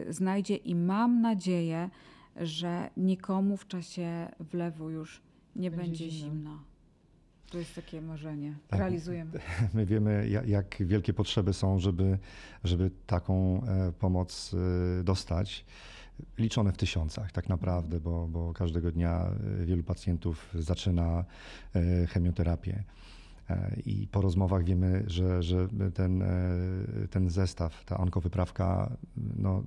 [0.08, 1.90] znajdzie i mam nadzieję,
[2.36, 5.22] że nikomu w czasie wlewu już
[5.56, 6.71] nie będzie, będzie zimno.
[7.52, 8.54] To jest takie marzenie.
[8.68, 8.80] Tak.
[8.80, 9.30] Realizujemy.
[9.74, 12.18] My wiemy, jak wielkie potrzeby są, żeby,
[12.64, 14.54] żeby taką e, pomoc
[15.00, 15.64] e, dostać.
[16.38, 19.30] Liczone w tysiącach tak naprawdę, bo, bo każdego dnia
[19.62, 21.24] e, wielu pacjentów zaczyna
[22.08, 22.84] chemioterapię.
[23.86, 26.24] I po rozmowach wiemy, że, że ten,
[27.10, 28.96] ten zestaw, ta onkowyprawka
[29.36, 29.62] no,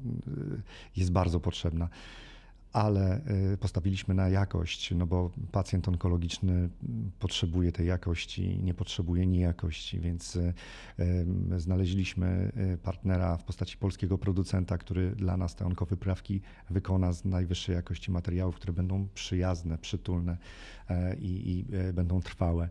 [0.95, 1.89] jest bardzo potrzebna
[2.75, 3.21] ale
[3.53, 6.69] y, postawiliśmy na jakość, no bo pacjent onkologiczny
[7.19, 10.53] potrzebuje tej jakości, nie potrzebuje niejakości, więc y,
[11.57, 17.75] znaleźliśmy y, partnera w postaci polskiego producenta, który dla nas te onkowyprawki wykona z najwyższej
[17.75, 20.37] jakości materiałów, które będą przyjazne, przytulne
[21.19, 22.69] i, i będą trwałe.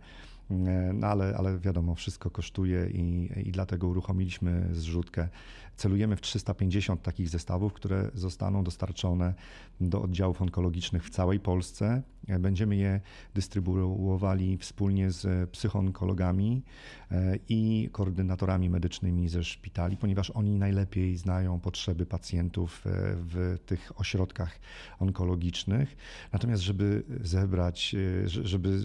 [0.50, 5.28] E, no ale, ale wiadomo, wszystko kosztuje i, i dlatego uruchomiliśmy zrzutkę.
[5.76, 9.34] Celujemy w 350 takich zestawów, które zostaną dostarczone
[9.80, 12.02] do oddziałów onkologicznych w całej Polsce.
[12.28, 13.00] E, będziemy je
[13.34, 16.62] dystrybuowali wspólnie z psychoonkologami
[17.10, 24.60] e, i koordynatorami medycznymi ze szpitali, ponieważ oni najlepiej znają potrzeby pacjentów w tych ośrodkach
[24.98, 25.96] onkologicznych.
[26.32, 28.78] Natomiast, żeby zebrać, żeby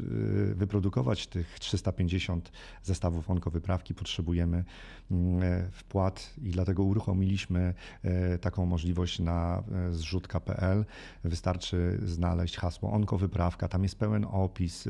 [0.56, 2.52] wyprodukować tych tych 350
[2.84, 4.64] zestawów onkowyprawki potrzebujemy
[5.12, 7.74] mm, e, wpłat i dlatego uruchomiliśmy
[8.04, 10.86] e, taką możliwość na e, zrzutka.pl.
[11.24, 14.88] Wystarczy znaleźć hasło onkowyprawka, tam jest pełen opis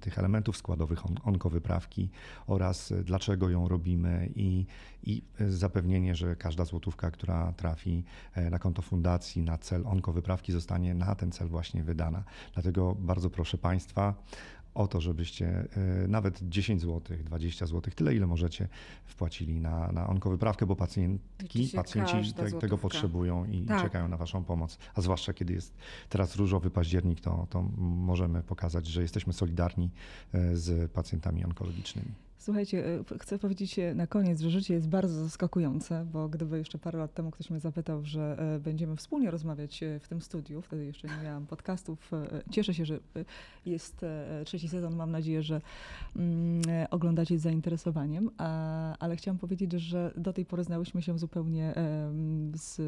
[0.00, 2.08] tych elementów składowych onkowyprawki
[2.46, 4.66] oraz dlaczego ją robimy i,
[5.02, 8.04] i zapewnienie, że każda złotówka, która trafi
[8.50, 12.24] na konto fundacji na cel onkowyprawki zostanie na ten cel właśnie wydana.
[12.54, 14.14] Dlatego bardzo proszę Państwa
[14.74, 15.68] o to, żebyście
[16.04, 18.68] e, nawet 10 zł, 20 zł, tyle ile możecie,
[19.04, 23.82] wpłacili na, na onkowyprawkę, bo pacjentki, pacjenci te, tego potrzebują i tak.
[23.82, 24.78] czekają na Waszą pomoc.
[24.94, 25.74] A zwłaszcza kiedy jest
[26.08, 29.90] teraz różowy październik, to, to możemy pokazać, że jesteśmy solidarni
[30.32, 32.29] e, z pacjentami onkologicznymi.
[32.40, 36.98] Słuchajcie, e, chcę powiedzieć na koniec, że życie jest bardzo zaskakujące, bo gdyby jeszcze parę
[36.98, 40.84] lat temu ktoś mnie zapytał, że e, będziemy wspólnie rozmawiać e, w tym studiu, wtedy
[40.84, 42.10] jeszcze nie miałam podcastów.
[42.50, 42.98] Cieszę się, że
[43.66, 44.06] jest
[44.44, 44.96] trzeci sezon.
[44.96, 45.60] Mam nadzieję, że
[46.16, 48.30] mm, oglądacie z zainteresowaniem,
[48.98, 51.74] ale chciałam powiedzieć, że do tej pory znałyśmy się zupełnie
[52.54, 52.80] z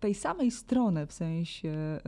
[0.00, 2.00] tej samej strony, w sensie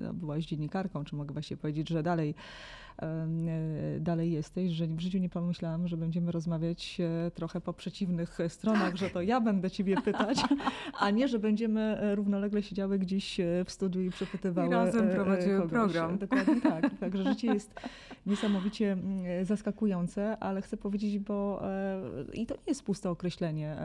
[0.00, 2.34] no, byłaś dziennikarką, czy mogę właśnie powiedzieć, że dalej
[4.00, 6.98] dalej jesteś, że w życiu nie pomyślałam, że będziemy rozmawiać
[7.34, 8.96] trochę po przeciwnych stronach, tak.
[8.96, 10.38] że to ja będę ciebie pytać,
[10.98, 14.68] a nie, że będziemy równolegle siedziały gdzieś w studiu i przepytywały.
[14.68, 15.70] I razem prowadziły kogoś.
[15.70, 16.18] program.
[16.18, 16.98] Dokładnie tak.
[17.00, 17.74] Także życie jest
[18.26, 18.96] niesamowicie
[19.42, 21.62] zaskakujące, ale chcę powiedzieć, bo
[22.32, 23.76] i to nie jest puste określenie.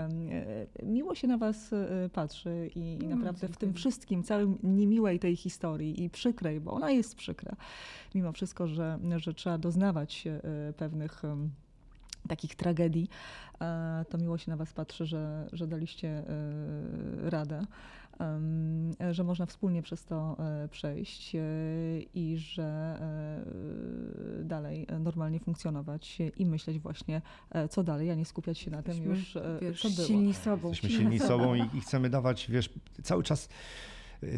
[0.84, 1.76] Miło się na was
[2.14, 6.92] patrzy i, i naprawdę w tym wszystkim, całym niemiłej tej historii i przykrej, bo ona
[6.92, 7.56] jest przykra,
[8.16, 11.24] mimo wszystko, że, że trzeba doznawać e, pewnych
[12.28, 13.10] takich tragedii,
[13.62, 16.24] e, to miło się na Was patrzy, że, że daliście e,
[17.30, 17.66] radę,
[19.12, 20.38] że można wspólnie przez to
[20.72, 21.36] przejść
[22.14, 23.00] i że
[24.44, 27.22] dalej normalnie silnie i myśleć właśnie,
[27.70, 30.08] co dalej, a nie skupiać się na tym już, wiesz, co było.
[30.08, 30.70] Silni sobą.
[30.70, 32.70] Jesteśmy silni sobą i, i chcemy dawać, wiesz,
[33.04, 33.50] cały czas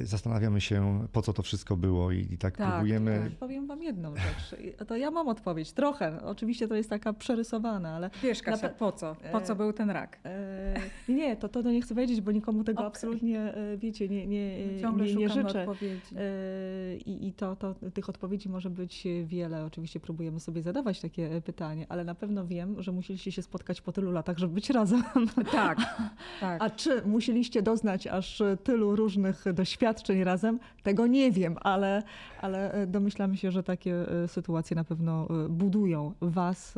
[0.03, 3.21] zastanawiamy się, po co to wszystko było i, i tak, tak, próbujemy.
[3.23, 3.39] Tak.
[3.39, 4.55] Powiem wam jedną rzecz.
[4.87, 6.23] To ja mam odpowiedź, trochę.
[6.23, 8.09] Oczywiście to jest taka przerysowana, ale...
[8.23, 9.15] Wiesz Kasia, po co?
[9.31, 10.19] Po co był ten rak?
[10.25, 12.87] E, nie, to, to nie chcę wiedzieć, bo nikomu tego okay.
[12.87, 15.61] absolutnie, e, wiecie, nie, nie, Ciągle nie, nie życzę.
[15.61, 16.15] Odpowiedzi.
[16.15, 19.65] E, I, i to, to, tych odpowiedzi może być wiele.
[19.65, 23.91] Oczywiście próbujemy sobie zadawać takie pytanie, ale na pewno wiem, że musieliście się spotkać po
[23.91, 25.03] tylu latach, żeby być razem.
[25.51, 25.77] Tak,
[26.39, 26.63] tak.
[26.63, 32.03] A czy musieliście doznać aż tylu różnych doświadczeń, doświadczeń razem, tego nie wiem, ale,
[32.41, 36.75] ale e, domyślamy się, że takie e, sytuacje na pewno e, budują was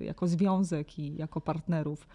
[0.00, 2.06] jako związek i jako partnerów.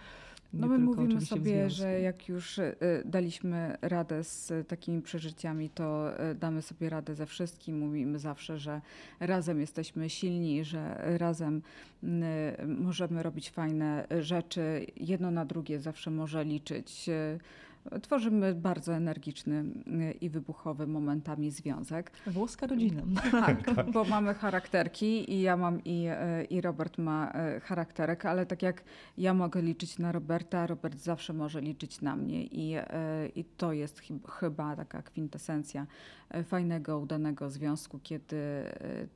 [0.53, 2.59] No my mówimy sobie, że jak już
[3.05, 7.79] daliśmy radę z takimi przeżyciami, to damy sobie radę ze wszystkim.
[7.79, 8.81] Mówimy zawsze, że
[9.19, 11.61] razem jesteśmy silni, że razem
[12.67, 14.85] możemy robić fajne rzeczy.
[14.95, 17.09] Jedno na drugie zawsze może liczyć.
[18.01, 22.11] Tworzymy bardzo energiczny y, i wybuchowy momentami związek.
[22.27, 23.01] Włoska rodzina.
[23.31, 28.25] Tak, tak, bo mamy charakterki i ja mam i, y, i Robert ma y, charakterek,
[28.25, 28.83] ale tak jak
[29.17, 32.75] ja mogę liczyć na Roberta, Robert zawsze może liczyć na mnie i,
[33.35, 35.87] i to jest chyba taka kwintesencja
[36.43, 38.37] fajnego, udanego związku, kiedy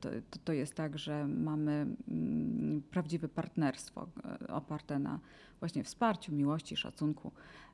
[0.00, 0.08] to,
[0.44, 4.06] to jest tak, że mamy mm, prawdziwe partnerstwo
[4.48, 5.20] oparte na
[5.60, 7.32] właśnie wsparciu, miłości, szacunku.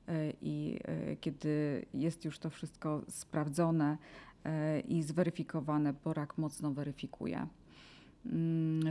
[0.08, 3.98] E, I e, kiedy jest już to wszystko sprawdzone
[4.44, 7.46] e, i zweryfikowane, bo rak mocno weryfikuje,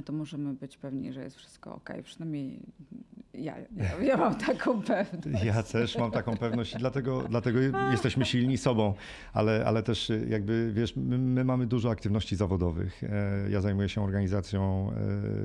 [0.06, 1.90] to możemy być pewni, że jest wszystko ok.
[2.04, 2.60] Przynajmniej
[3.34, 5.44] ja, ja, ja, mam taką pewność.
[5.44, 7.60] Ja też mam taką pewność i dlatego, dlatego
[7.92, 8.94] jesteśmy silni sobą,
[9.34, 13.02] ale, ale też jakby wiesz, my, my mamy dużo aktywności zawodowych.
[13.50, 14.92] Ja zajmuję się organizacją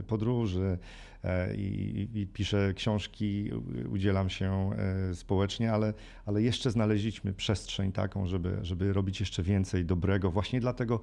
[0.07, 0.79] podróży,
[1.27, 3.51] E, i, i piszę książki,
[3.91, 4.71] udzielam się
[5.11, 5.95] e, społecznie, ale,
[6.27, 10.31] ale jeszcze znaleźliśmy przestrzeń taką, żeby, żeby robić jeszcze więcej dobrego.
[10.31, 11.01] Właśnie dlatego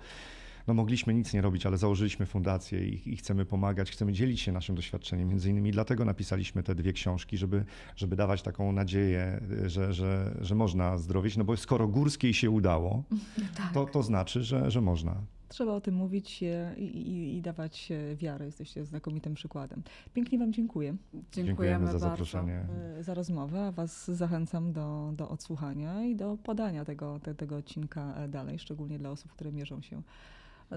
[0.68, 4.52] no mogliśmy nic nie robić, ale założyliśmy fundację i, i, chcemy pomagać, chcemy dzielić się
[4.52, 5.30] naszym doświadczeniem.
[5.30, 10.56] Między innymi dlatego napisaliśmy te dwie książki, żeby, żeby dawać taką nadzieję, że, że, że
[10.56, 11.38] można zdrowieć.
[11.38, 13.04] No bo skoro Górskiej się udało,
[13.58, 13.74] tak.
[13.74, 15.22] to, to znaczy, że, że można.
[15.54, 16.42] Trzeba o tym mówić
[16.78, 18.46] i, i, i, dawać wiarę.
[18.46, 19.84] Jesteście znakomitym przykładem.
[20.14, 20.96] Pięknie Wam dziękuję.
[21.14, 22.66] Dziękujemy, Dziękujemy za zaproszenie.
[23.00, 23.66] E, za rozmowę.
[23.66, 28.60] A Was zachęcam do, do odsłuchania i do podania tego, te, tego odcinka e, dalej,
[28.60, 30.02] szczególnie dla osób, które mierzą się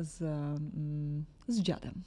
[0.02, 2.02] z, mm, z dziadem.